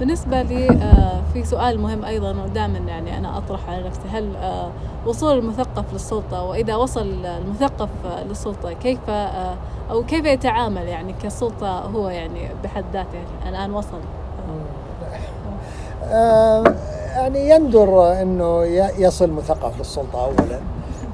بالنسبة 0.00 0.42
لي 0.42 0.68
آه، 0.70 1.20
في 1.32 1.44
سؤال 1.44 1.80
مهم 1.80 2.04
أيضا 2.04 2.30
ودائما 2.44 2.78
يعني 2.78 3.18
أنا 3.18 3.38
أطرح 3.38 3.60
على 3.70 3.82
نفسي. 3.88 4.00
هل 4.12 4.36
آه، 4.36 4.70
وصول 5.06 5.38
المثقف 5.38 5.84
للسلطة 5.92 6.42
وإذا 6.42 6.76
وصل 6.76 7.24
المثقف 7.24 7.88
آه، 8.06 8.24
للسلطة 8.24 8.72
كيف 8.72 9.10
أو 9.90 10.02
كيف 10.08 10.24
يتعامل 10.24 10.82
يعني 10.88 11.14
كسلطة 11.22 11.78
هو 11.80 12.08
يعني 12.08 12.48
بحد 12.64 12.84
ذاته 12.92 13.18
الآن 13.48 13.70
وصل؟ 13.74 13.98
يعني 17.14 17.50
يندر 17.50 18.12
إنه 18.22 18.64
ي- 18.64 19.02
يصل 19.02 19.30
مثقف 19.30 19.78
للسلطة 19.78 20.24
اولا. 20.24 20.60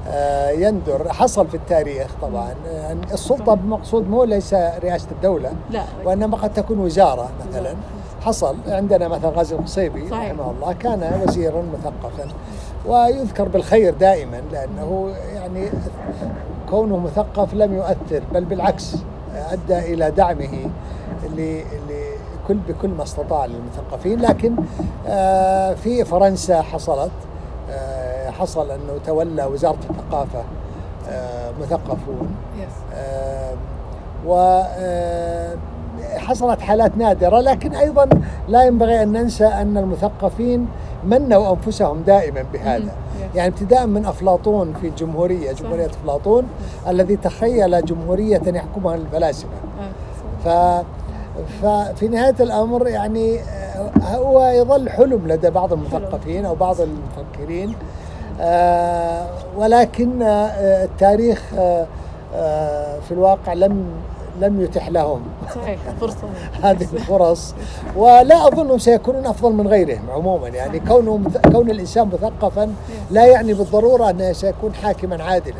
آه، 0.07 0.49
يندر 0.49 1.13
حصل 1.13 1.47
في 1.47 1.55
التاريخ 1.57 2.07
طبعا. 2.21 2.53
آه، 2.67 2.95
السلطة 3.13 3.53
بمقصود 3.53 4.09
مو 4.09 4.23
ليس 4.23 4.53
رئاسة 4.53 5.07
الدولة 5.11 5.51
لا. 5.69 5.83
وإنما 6.05 6.37
قد 6.37 6.53
تكون 6.53 6.79
وزارة 6.79 7.29
مثلا. 7.49 7.73
حصل 8.21 8.55
عندنا 8.67 9.07
مثلا 9.07 9.29
غازي 9.29 9.55
القصيبي. 9.55 10.09
رحمه 10.09 10.51
الله 10.51 10.73
كان 10.73 11.21
وزيرا 11.27 11.63
مثقفا 11.73 12.27
ويذكر 12.85 13.47
بالخير 13.47 13.93
دائما 13.93 14.41
لأنه 14.51 15.13
يعني 15.35 15.69
كونه 16.69 16.97
مثقف 16.97 17.53
لم 17.53 17.73
يؤثر 17.73 18.23
بل 18.33 18.45
بالعكس 18.45 18.95
أدى 19.35 19.93
إلى 19.93 20.11
دعمه 20.11 20.69
لكل 21.23 22.57
بكل 22.67 22.89
ما 22.89 23.03
استطاع 23.03 23.45
للمثقفين. 23.45 24.21
لكن 24.21 24.55
آه، 25.07 25.73
في 25.73 26.05
فرنسا 26.05 26.61
حصلت 26.61 27.11
آه، 27.71 28.29
حصل 28.29 28.71
أنه 28.71 28.97
تولى 29.05 29.45
وزارة 29.45 29.77
الثقافة 29.89 30.43
آه، 31.09 31.51
مثقفون. 31.61 32.35
يس 32.57 32.97
وحصلت 36.15 36.61
حالات 36.61 36.97
نادرة 36.97 37.39
لكن 37.39 37.75
أيضا 37.75 38.09
لا 38.47 38.63
ينبغي 38.63 39.03
أن 39.03 39.11
ننسى 39.11 39.45
أن 39.45 39.77
المثقفين 39.77 40.67
منوا 41.03 41.51
أنفسهم 41.51 42.01
دائما 42.01 42.45
بهذا. 42.53 42.91
يعني 43.35 43.49
ابتداء 43.49 43.87
من 43.87 44.05
أفلاطون 44.05 44.73
في 44.81 44.87
الجمهورية. 44.87 45.51
جمهورية 45.51 45.85
أفلاطون 45.85 46.47
الذي 46.87 47.15
تخيل 47.15 47.85
جمهورية 47.85 48.41
يحكمها 48.47 48.95
الفلاسفة. 48.95 49.49
آه، 50.47 50.83
ف 50.83 50.83
ففي 51.61 52.07
نهاية 52.07 52.35
الأمر 52.39 52.87
يعني 52.87 53.39
آه، 53.39 54.15
هو 54.15 54.43
يظل 54.43 54.89
حلم 54.89 55.27
لدى 55.27 55.49
بعض 55.49 55.73
المثقفين 55.73 56.45
أو 56.45 56.55
بعض 56.55 56.75
المفكرين 56.81 57.75
آه، 58.39 59.25
ولكن 59.57 60.21
آه، 60.21 60.83
التاريخ 60.83 61.43
آه، 62.35 62.99
في 62.99 63.11
الواقع 63.11 63.53
لم 63.53 63.85
لم 64.39 64.61
يتح 64.61 64.89
لهم. 64.89 65.21
صحيح 65.55 65.79
فرصة. 66.01 66.27
هذه 66.63 66.87
الفرص. 66.93 67.53
ولا 67.95 68.47
اظنهم 68.47 68.77
سيكونون 68.77 69.25
أفضل 69.25 69.53
من 69.53 69.67
غيرهم 69.67 70.09
عموما. 70.09 70.47
يعني 70.47 70.79
كونه 70.79 71.19
كون 71.51 71.69
الإنسان 71.69 72.07
مثقفا 72.13 72.73
لا 73.11 73.25
يعني 73.25 73.53
بالضرورة 73.53 74.09
أنه 74.09 74.31
سيكون 74.33 74.73
حاكما 74.73 75.23
عادلا. 75.23 75.55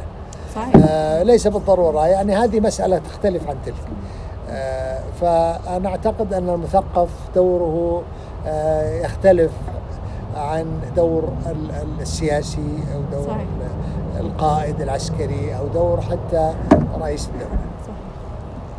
صحيح. 0.55 0.73
آه 0.89 1.23
ليس 1.23 1.47
بالضرورة. 1.47 2.07
يعني 2.07 2.35
هذه 2.35 2.59
مسألة 2.59 2.97
تختلف 2.97 3.49
عن 3.49 3.55
تلك. 3.65 3.75
آه 4.49 4.99
فأنا 5.21 5.89
أعتقد 5.89 6.33
أن 6.33 6.49
المثقف 6.49 7.09
دوره 7.35 8.01
آه 8.47 8.99
يختلف 9.01 9.51
عن 10.35 10.65
دور 10.95 11.23
ال- 11.45 11.71
ال- 11.71 12.01
السياسي 12.01 12.79
أو 12.95 13.01
دور 13.17 13.27
صحيح. 13.27 13.37
ال- 14.19 14.25
القائد 14.25 14.81
العسكري 14.81 15.55
أو 15.59 15.67
دور 15.67 16.01
حتى 16.01 16.53
رئيس 17.01 17.27
الدولة. 17.29 17.49
صحيح. 17.51 17.80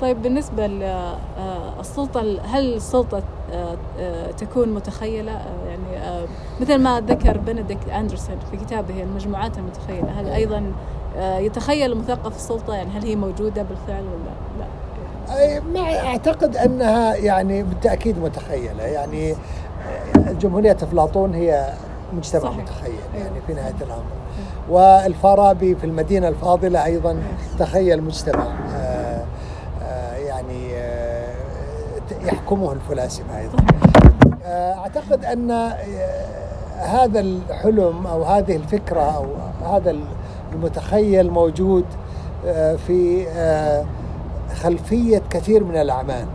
طيب 0.02 0.22
بالنسبة 0.22 0.66
للسلطة 0.66 2.20
هل 2.44 2.74
السلطة 2.74 3.22
آه، 3.52 3.76
آه، 3.98 4.30
تكون 4.30 4.68
متخيلة؟ 4.68 5.32
آه، 5.32 5.68
يعني 5.68 5.96
آه، 5.96 6.24
مثل 6.60 6.78
ما 6.78 7.00
ذكر 7.00 7.38
بنديكت 7.38 7.88
أندرسون 7.88 8.36
في 8.50 8.56
كتابه 8.56 9.02
المجموعات 9.02 9.58
المتخيلة 9.58 10.20
هل 10.20 10.26
أيضا 10.26 10.72
آه، 11.16 11.38
يتخيل 11.38 11.92
المثقف 11.92 12.36
السلطة؟ 12.36 12.74
يعني 12.74 12.90
هل 12.90 13.04
هي 13.04 13.16
موجودة 13.16 13.62
بالفعل 13.62 14.04
ولا 14.04 14.24
لا؟ 14.58 14.66
ما 15.60 16.06
أعتقد 16.06 16.56
أنها 16.56 17.14
يعني 17.14 17.62
بالتأكيد 17.62 18.18
متخيلة. 18.18 18.82
يعني 18.82 19.34
جمهورية 20.16 20.76
أفلاطون 20.82 21.34
هي 21.34 21.72
مجتمع 22.12 22.42
صحيح. 22.42 22.56
متخيل 22.56 22.92
أيوة. 23.14 23.24
يعني 23.24 23.40
في 23.46 23.54
نهاية 23.54 23.74
الأمر. 23.80 24.04
والفارابي 24.70 25.74
في 25.74 25.84
المدينة 25.84 26.28
الفاضلة 26.28 26.84
أيضا 26.84 27.22
تخيل 27.58 28.02
مجتمع. 28.02 28.46
يحكمه 32.52 32.72
الفلاسفة 32.72 33.38
أيضا. 33.38 33.56
آه، 34.44 34.74
أعتقد 34.74 35.24
أن 35.24 35.50
آه، 35.50 35.76
هذا 36.78 37.20
الحلم 37.20 38.06
أو 38.06 38.22
هذه 38.24 38.56
الفكرة 38.56 39.00
أو 39.00 39.24
هذا 39.74 39.96
المتخيل 40.52 41.30
موجود 41.30 41.84
آه، 42.46 42.76
في 42.76 43.26
خلفية 44.54 45.22
كثير 45.30 45.64
من 45.64 45.76
الأعمال. 45.76 46.26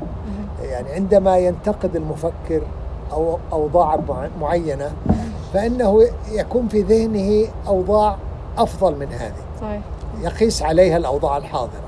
يعني 0.64 0.92
عندما 0.92 1.38
ينتقد 1.38 1.96
المفكر 1.96 2.62
أو 3.14 3.38
أوضاع 3.54 3.96
مع- 4.10 4.28
معينة 4.42 4.92
فإنه 5.54 6.02
يكون 6.32 6.68
في 6.68 6.82
ذهنه 6.82 7.48
أوضاع 7.68 8.16
أفضل 8.58 8.96
من 8.96 9.08
هذه. 9.12 9.34
صحيح. 9.62 9.82
يقيس 10.22 10.64
عليها 10.64 10.98
الأوضاع 10.98 11.38
الحاضرة. 11.38 11.87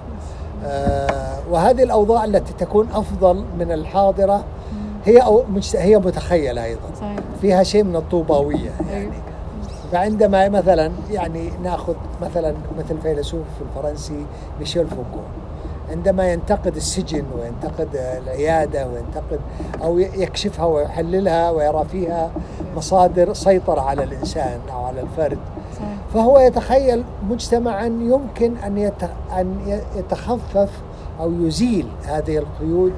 وهذه 1.51 1.83
الأوضاع 1.83 2.25
التي 2.25 2.53
تكون 2.53 2.87
أفضل 2.93 3.43
من 3.59 3.71
الحاضرة 3.71 4.43
هي 5.05 5.17
أو 5.17 5.43
مجت- 5.53 5.75
هي 5.75 5.97
متخيلة 5.97 6.63
أيضا. 6.65 6.79
صحيح. 6.99 7.15
فيها 7.41 7.63
شيء 7.63 7.83
من 7.83 7.95
الطوباوية 7.95 8.71
يعني. 8.91 9.01
أيوة. 9.01 9.13
فعندما 9.91 10.49
مثلا 10.49 10.91
يعني 11.11 11.49
نأخذ 11.63 11.93
مثلا 12.21 12.53
مثل 12.77 13.01
فيلسوف 13.01 13.45
الفرنسي 13.61 14.25
ميشيل 14.59 14.87
فوكو. 14.87 15.19
عندما 15.91 16.31
ينتقد 16.33 16.75
السجن 16.75 17.23
وينتقد 17.39 17.87
العيادة 17.95 18.87
وينتقد 18.87 19.39
أو 19.83 19.99
يكشفها 19.99 20.65
ويحللها 20.65 21.49
ويرى 21.51 21.85
فيها 21.91 22.31
مصادر 22.75 23.33
سيطرة 23.33 23.81
على 23.81 24.03
الإنسان 24.03 24.59
أو 24.73 24.85
على 24.85 25.01
الفرد 25.01 25.37
فهو 26.13 26.39
يتخيل 26.39 27.03
مجتمعا 27.29 27.85
يمكن 27.85 28.57
أن 28.57 28.77
يت- 28.77 29.09
أن 29.37 29.79
يتخفف 29.95 30.69
أو 31.19 31.31
يزيل 31.31 31.87
هذه 32.05 32.37
القيود 32.37 32.93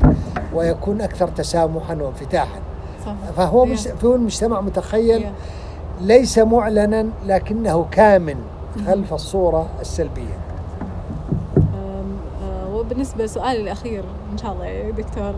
ويكون 0.53 1.01
أكثر 1.01 1.27
تسامحا 1.27 1.95
وانفتاحا. 1.95 2.59
صح 3.05 3.13
فهو 3.37 3.65
فهو 3.75 4.17
مجتمع 4.17 4.61
متخيل. 4.61 5.21
ليس 6.01 6.39
معلنا 6.39 7.07
لكنه 7.25 7.85
كامن 7.91 8.35
خلف 8.87 9.13
الصورة 9.13 9.67
السلبية. 9.81 10.37
أم، 11.57 11.63
آه، 12.43 12.75
وبالنسبة 12.75 13.23
لسؤالي 13.23 13.61
الأخير 13.61 14.03
إن 14.33 14.37
شاء 14.37 14.51
الله 14.53 14.65
يا 14.65 14.91
دكتور 14.91 15.33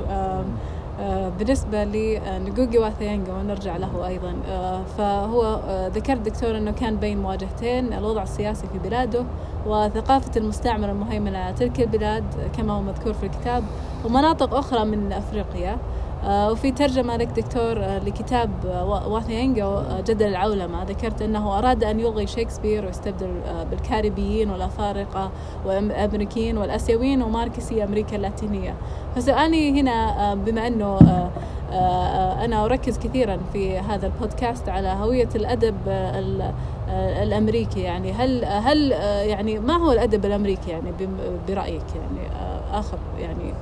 بالنسبة 1.40 1.84
لنجوجي 1.84 2.78
واثيانجا 2.78 3.34
ونرجع 3.34 3.78
له 3.78 4.08
أيضا. 4.08 4.36
آه، 4.48 4.82
فهو 4.98 5.44
آه، 5.68 5.88
ذكر 5.88 6.14
الدكتور 6.14 6.58
أنه 6.58 6.72
كان 6.72 6.96
بين 6.96 7.22
مواجهتين 7.22 7.94
الوضع 7.94 8.24
السياسي 8.24 8.68
في 8.68 8.80
بلاده 8.80 9.26
وثقافة 9.68 10.32
المستعمرة 10.40 10.92
المهيمنة 10.92 11.38
على 11.38 11.54
تلك 11.54 11.80
البلاد 11.80 12.24
كما 12.58 12.74
هو 12.74 12.82
مذكور 12.82 13.14
في 13.14 13.26
الكتاب 13.26 13.64
ومناطق 14.06 14.54
أخرى 14.54 14.86
من 14.86 15.14
أفريقيا. 15.14 15.72
آه، 15.74 15.78
وفي 16.28 16.72
ترجمة 16.72 17.18
لك 17.18 17.28
دكتور 17.28 17.84
آه، 17.84 18.00
لكتاب 18.00 18.50
آه، 18.66 18.86
وا- 18.86 19.06
واثيانجا 19.06 19.64
آه، 19.66 20.02
جدل 20.02 20.26
العولمة. 20.28 20.84
ذكرت 20.84 21.22
أنه 21.22 21.58
أراد 21.58 21.84
أن 21.84 22.00
يلغي 22.00 22.28
شكسبير 22.28 22.86
ويستبدل 22.86 23.42
آه، 23.48 23.64
بالكاريبيين 23.64 24.50
والأفارقة 24.50 25.32
والأمريكيين 25.66 26.58
والأسيويين 26.58 27.22
وماركسي 27.24 27.84
أمريكا 27.84 28.16
اللاتينية. 28.16 28.76
فسؤالي 29.16 29.82
هنا 29.82 30.32
آه، 30.32 30.34
بما 30.34 30.68
أنه 30.68 30.86
آه، 30.86 31.30
آه، 31.72 32.46
أنا 32.46 32.66
أركز 32.66 32.98
كثيرا 33.00 33.38
في 33.54 33.78
هذا 33.80 34.06
البودكاست 34.08 34.70
على 34.70 34.88
هوية 34.88 35.30
الأدب 35.36 35.76
آه، 36.90 37.24
ال- 37.24 37.28
الأمريكي 37.28 37.80
يعني. 37.82 38.12
هل 38.12 38.46
هل 38.46 38.94
آه، 38.94 39.22
يعني 39.22 39.60
ما 39.60 39.74
هو 39.78 39.92
الأدب 39.92 40.26
الأمريكي 40.26 40.72
يعني 40.72 40.92
برأيك 41.48 41.84
يعني؟ 41.96 42.28
آه، 42.42 42.80
آخر 42.80 42.98
يعني 43.20 43.54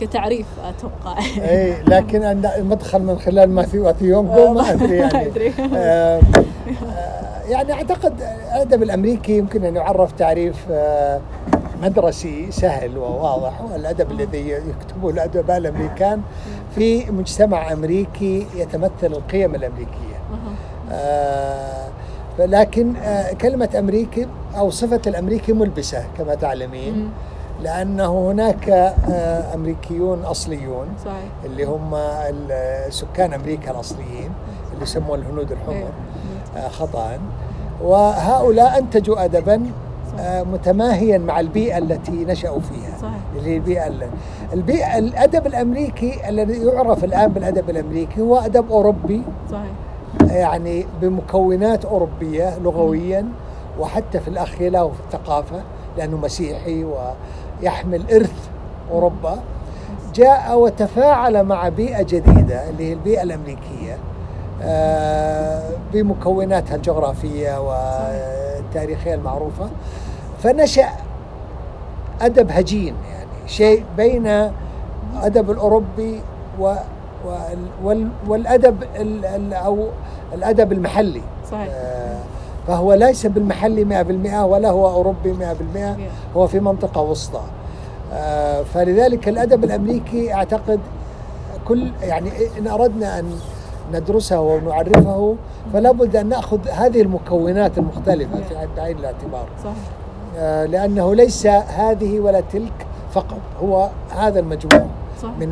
كتعريف 0.00 0.46
أتوقع. 0.64 1.18
اي 1.38 1.82
لكن 1.82 2.22
المدخل 2.58 3.02
من 3.02 3.18
خلال 3.18 3.50
ماثيو 3.50 3.90
اثيونكو 3.90 4.52
ما 4.54 4.72
أدري 4.72 4.96
يعني. 4.96 5.30
آه، 5.76 6.20
يعني 7.48 7.72
أعتقد 7.72 8.12
الأدب 8.54 8.82
الأمريكي 8.82 9.38
يمكن 9.38 9.64
أن 9.64 9.76
يعرف 9.76 10.12
تعريف 10.12 10.56
آه، 10.70 11.20
مدرسي 11.82 12.50
سهل 12.52 12.98
وواضح 12.98 13.60
هو 13.60 13.76
الادب 13.76 14.10
الذي 14.10 14.50
يكتبه 14.50 15.10
الادباء 15.10 15.56
الأمريكان 15.56 16.22
في 16.74 17.10
مجتمع 17.10 17.72
أمريكي 17.72 18.46
يتمثل 18.56 18.92
القيم 19.02 19.54
الأمريكية. 19.54 20.20
آه، 20.92 21.88
لكن 22.38 22.96
آه، 22.96 23.32
كلمة 23.32 23.68
أمريكي 23.78 24.26
أو 24.58 24.70
صفة 24.70 25.00
الأمريكي 25.06 25.52
ملبسة 25.52 26.04
كما 26.18 26.34
تعلمين. 26.34 27.10
لأنه 27.62 28.30
هناك 28.30 28.68
آه، 28.68 29.54
أمريكيون 29.54 30.22
أصليون 30.24 30.86
صحيح. 31.04 31.14
اللي 31.44 31.64
هم 31.64 31.94
ال- 31.94 32.92
سكان 32.92 33.32
أمريكا 33.34 33.70
الأصليين 33.70 34.30
اللي 34.72 34.82
يسمون 34.82 35.18
الهنود 35.18 35.52
الحمر. 35.52 35.88
آه، 36.56 36.68
خطأ. 36.68 37.18
وهؤلاء 37.82 38.84
أدبا 38.92 39.18
أدبا 39.18 39.62
آه، 40.18 40.42
متماهيا 40.42 41.18
مع 41.18 41.40
البيئة 41.40 41.78
التي 41.78 42.12
نشأوا 42.24 42.60
فيها. 42.60 42.98
صحيح. 43.02 43.20
اللي 43.36 43.56
البيئة 43.56 43.86
ال- 43.86 44.10
البيئة 44.52 44.98
الأدب 44.98 45.46
الأمريكي 45.46 46.28
الذي 46.28 46.64
يعرف 46.66 47.04
الآن 47.04 47.32
بالأدب 47.32 47.70
الأمريكي 47.70 48.20
هو 48.20 48.36
أدب 48.38 48.70
أوروبي. 48.70 49.22
صحيح. 49.50 49.70
يعني 50.30 50.86
بمكونات 51.02 51.84
أوروبية 51.84 52.58
لغويا 52.58 53.26
وحتى 53.78 54.20
في 54.20 54.28
الأخيلة 54.28 54.84
وفي 54.84 55.00
الثقافة 55.00 55.62
لأنه 55.98 56.16
مسيحي 56.16 56.84
ويحمل 57.62 58.02
إرث 58.12 58.48
أوروبا 58.90 59.38
جاء 60.14 60.58
وتفاعل 60.58 61.44
مع 61.44 61.68
بيئة 61.68 62.02
جديدة 62.02 62.68
اللي 62.70 62.88
هي 62.88 62.92
البيئة 62.92 63.22
الأمريكية 63.22 63.98
آه، 64.62 65.70
بمكوناتها 65.92 66.76
الجغرافية 66.76 67.60
والتاريخية 67.60 69.14
المعروفة. 69.14 69.68
فنشأ 70.42 70.88
أدب 72.20 72.50
هجين 72.50 72.94
يعني 73.12 73.28
شيء 73.46 73.84
بين 73.96 74.26
أدب 75.22 75.50
الأوروبي 75.50 76.20
و 76.60 76.74
وال- 77.26 77.58
وال- 77.84 78.08
والأدب 78.28 78.82
ال- 78.96 79.24
ال- 79.24 79.54
أو 79.54 79.86
الأدب 80.34 80.72
المحلي. 80.72 81.22
صحيح. 81.50 81.68
آه، 81.70 82.18
فهو 82.66 82.94
ليس 82.94 83.26
بالمحلي 83.26 83.84
100% 83.84 84.44
ولا 84.46 84.70
هو 84.70 84.90
أوروبي 84.90 85.32
100% 85.32 85.96
هو 86.36 86.46
في 86.46 86.60
منطقة 86.60 87.00
وسطى. 87.00 87.40
آه، 88.12 88.62
فلذلك 88.62 89.28
الأدب 89.28 89.64
الأمريكي 89.64 90.34
أعتقد 90.34 90.80
كل 91.68 91.90
يعني 92.02 92.30
إن 92.58 92.66
أردنا 92.66 93.18
أن 93.18 93.30
ندرسه 93.92 94.40
ونعرفه 94.40 95.36
فلا 95.72 95.92
بد 95.92 96.16
أن 96.16 96.28
نأخذ 96.28 96.68
هذه 96.68 97.02
المكونات 97.02 97.78
المختلفة 97.78 98.36
في 98.48 98.54
بعين 98.76 98.98
الاعتبار. 98.98 99.46
صحيح. 99.64 99.74
آه، 100.38 100.64
لأنه 100.66 101.14
ليس 101.14 101.46
هذه 101.46 102.20
ولا 102.20 102.40
تلك 102.52 102.86
فقط 103.12 103.38
هو 103.62 103.88
هذا 104.10 104.40
صح. 105.22 105.28
من 105.40 105.48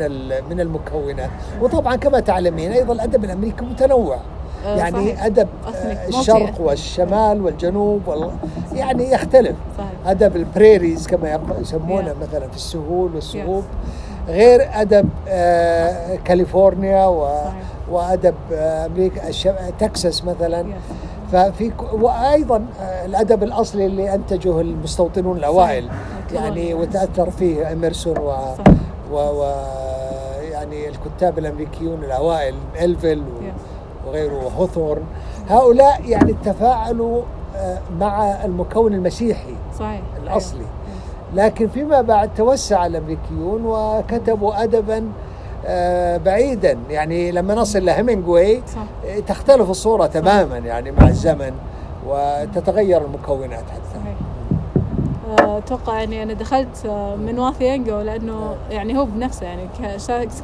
من 0.51 0.61
المكونات 0.61 1.31
وطبعا 1.61 1.97
كما 1.97 2.21
تعلمين 2.21 2.73
أيضا 2.73 2.93
الأدب 2.93 3.25
الأمريكي 3.25 3.65
متنوع 3.65 4.19
آه، 4.67 4.77
يعني 4.77 4.97
صحيح. 4.97 5.25
أدب 5.25 5.49
آه، 5.67 5.71
multi 6.11 6.17
الشرق 6.19 6.55
ethnic. 6.57 6.61
والشمال 6.61 7.43
والجنوب 7.43 8.01
وال... 8.09 8.31
يعني 8.75 9.13
يختلف 9.13 9.57
صحيح 9.79 9.91
أدب 10.07 10.37
البريريز 10.37 11.07
كما 11.07 11.41
يسمونه 11.61 12.09
Yeah. 12.13 12.23
مثلا 12.29 12.49
في 12.49 12.57
السهول 12.57 13.15
والصعوب 13.15 13.63
Yes. 13.65 14.31
غير 14.31 14.69
أدب 14.75 15.09
آه، 15.29 16.15
كاليفورنيا 16.25 17.07
و... 17.07 17.27
صحيح. 17.27 17.55
وأدب 17.91 18.35
آه، 18.53 18.87
أمريكا 18.87 19.29
الش... 19.29 19.49
تكساس 19.79 20.25
مثلا 20.25 20.63
Yes. 20.63 21.33
ففي 21.33 21.73
وأيضا 21.93 22.67
آه، 22.81 23.05
الأدب 23.07 23.43
الأصلي 23.43 23.87
اللي 23.87 24.15
أنتجه 24.15 24.61
المستوطنون 24.61 25.37
الأوائل 25.37 25.89
صحيح. 26.31 26.43
يعني 26.43 26.75
وتأثر 26.75 27.31
فيه 27.31 27.73
اميرسون 27.73 28.19
و... 28.19 28.31
صحيح. 28.31 28.77
و... 29.13 29.17
و 29.17 29.43
يعني 30.51 30.89
الكتاب 30.89 31.39
الأمريكيون 31.39 32.05
الأوائل 32.05 32.55
إلفيل. 32.81 33.23
وغيره 34.07 34.45
وهوثورن 34.45 35.03
هؤلاء 35.49 36.01
يعني 36.05 36.35
تفاعلوا 36.45 37.23
آه، 37.57 37.79
مع 38.01 38.45
المكون 38.45 38.95
المسيحي 38.95 39.55
صحيح. 39.79 40.03
الأصلي. 40.23 40.59
أيوة. 40.61 41.47
لكن 41.47 41.69
فيما 41.69 42.01
بعد 42.01 42.35
توسع 42.35 42.87
الأمريكيون 42.87 43.67
وكتبوا 43.67 44.63
ادبا 44.63 45.09
آه، 45.67 46.17
بعيدا. 46.17 46.79
يعني 46.91 47.31
لما 47.31 47.55
نصل 47.55 47.79
آه، 49.07 49.21
تختلف 49.21 49.71
الصورة 49.71 50.07
تماما 50.07 50.59
يعني 50.59 50.91
مع 50.91 51.09
الزمن 51.09 51.53
وتتغير 52.07 53.05
المكونات 53.05 53.65
حتى. 53.71 54.01
صحيح. 54.01 54.28
أتوقع 55.39 55.99
يعني 55.99 56.23
أنا 56.23 56.33
دخلت 56.33 56.87
آه، 56.87 57.17
من 57.17 57.39
واثيانجو 57.39 58.01
لأنه 58.01 58.55
يعني 58.71 58.99
هو 58.99 59.05
بنفسه 59.05 59.47
يعني 59.47 59.69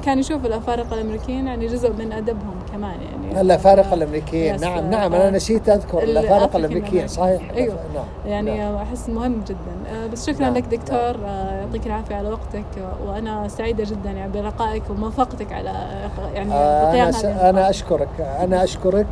كان 0.04 0.18
يشوف 0.18 0.46
الأفارقة 0.46 0.94
الأمريكيين 0.94 1.46
يعني 1.46 1.66
جزء 1.66 1.92
من 1.92 2.12
أدبهم 2.12 2.54
كمان 2.72 2.94
يعني. 3.00 3.40
الأفارقة 3.40 3.90
آه، 3.90 3.94
الامريكيين 3.94 4.56
نعم 4.60 4.78
آه، 4.78 4.80
نعم 4.90 5.14
آه، 5.14 5.28
أنا 5.28 5.36
نسيت 5.36 5.68
أذكر 5.68 6.02
ال- 6.02 6.18
الأفارقة 6.18 6.56
الامريكيين. 6.56 7.08
صحيح 7.08 7.50
أيوة. 7.56 7.74
نعم. 7.94 8.04
يعني 8.26 8.58
نعم. 8.58 8.74
آه، 8.74 8.82
أحس 8.82 9.08
مهم 9.08 9.40
جدا. 9.48 9.56
آه، 9.94 10.06
بس 10.06 10.26
شكرا 10.26 10.40
نعم، 10.40 10.54
لك 10.54 10.62
دكتور. 10.64 10.98
آه، 11.26 11.60
يعطيك 11.60 11.86
العافية 11.86 12.14
على 12.14 12.28
وقتك 12.28 12.64
آه، 12.78 13.08
وأنا 13.10 13.48
سعيدة 13.48 13.84
جدا 13.84 14.10
يعني 14.10 14.32
بلقائك 14.32 14.82
وموافقتك 14.90 15.52
على 15.52 15.70
آه، 15.70 16.28
يعني 16.34 16.52
آه، 16.54 17.10
س- 17.10 17.24
هذه 17.24 17.50
أنا 17.50 17.70
أشكرك 17.70 18.08
أنا 18.40 18.64
أشكرك 18.64 19.06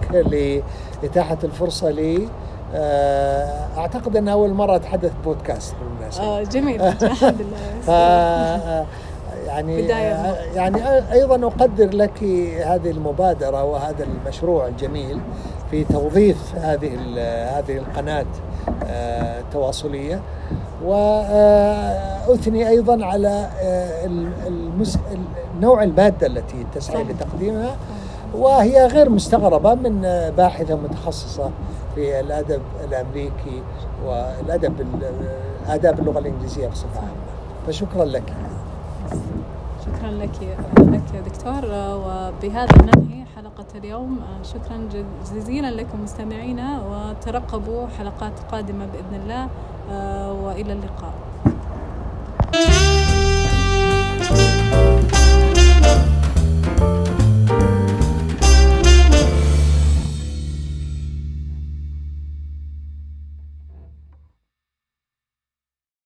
لإتاحة 1.03 1.39
الفرصة 1.45 1.91
لي. 1.91 2.29
آه، 2.75 3.67
أعتقد 3.79 4.17
أن 4.17 4.29
أول 4.29 4.51
مرة 4.53 4.77
أتحدث 4.77 5.13
بودكاست 5.25 5.75
بالمناسبة. 5.81 6.25
آه، 6.25 6.43
جميل. 6.43 6.83
الحمد 7.03 7.41
لله. 7.41 7.95
آه، 7.95 8.87
يعني 9.47 9.83
بداية. 9.83 10.13
آه، 10.13 10.37
يعني 10.55 11.13
أيضا 11.13 11.47
أقدر 11.47 11.97
لك 11.97 12.23
هذه 12.67 12.91
المبادرة 12.91 13.65
وهذا 13.65 14.05
المشروع 14.05 14.67
الجميل 14.67 15.21
في 15.71 15.85
توظيف 15.85 16.55
هذه 16.57 16.95
هذه 17.59 17.77
القناة 17.79 18.27
آه، 18.87 19.41
التواصلية. 19.41 20.21
وأثني 20.85 22.69
أيضا 22.69 23.05
على 23.05 23.49
آه، 23.63 24.07
المس- 24.47 24.99
نوع 25.61 25.83
المادة 25.83 26.27
التي 26.27 26.67
تسعي 26.75 26.95
صحيح. 26.97 27.09
لتقديمها. 27.11 27.77
وهي 28.35 28.87
غير 28.87 29.09
مستغربة 29.11 29.75
من 29.75 30.01
باحثة 30.37 30.75
متخصصة 30.77 31.51
في 31.95 32.21
الأدب 32.21 32.63
الأمريكي 32.85 33.63
والأدب 34.07 34.81
ال- 34.81 35.13
آداب 35.67 35.99
اللغة 36.01 36.19
الإنجليزية 36.19 36.69
بصفة 36.69 37.01
عامة. 37.01 37.11
فشكرا 37.67 38.05
لك. 38.05 38.33
شكرا 39.87 40.11
لك 40.11 40.59
لك 40.79 41.23
دكتور. 41.27 41.63
وبهذا 41.75 42.83
ننهي 42.83 43.25
حلقة 43.37 43.67
اليوم. 43.75 44.21
شكرا 44.43 44.89
جز- 44.93 45.33
جزيلا 45.37 45.71
لكم 45.71 46.03
مستمعينا 46.05 46.83
وترقبوا 46.83 47.87
حلقات 47.99 48.33
قادمة 48.53 48.87
بإذن 48.87 49.23
الله. 49.25 49.49
آه، 49.93 50.33
وإلى 50.33 50.73
اللقاء. 50.73 51.13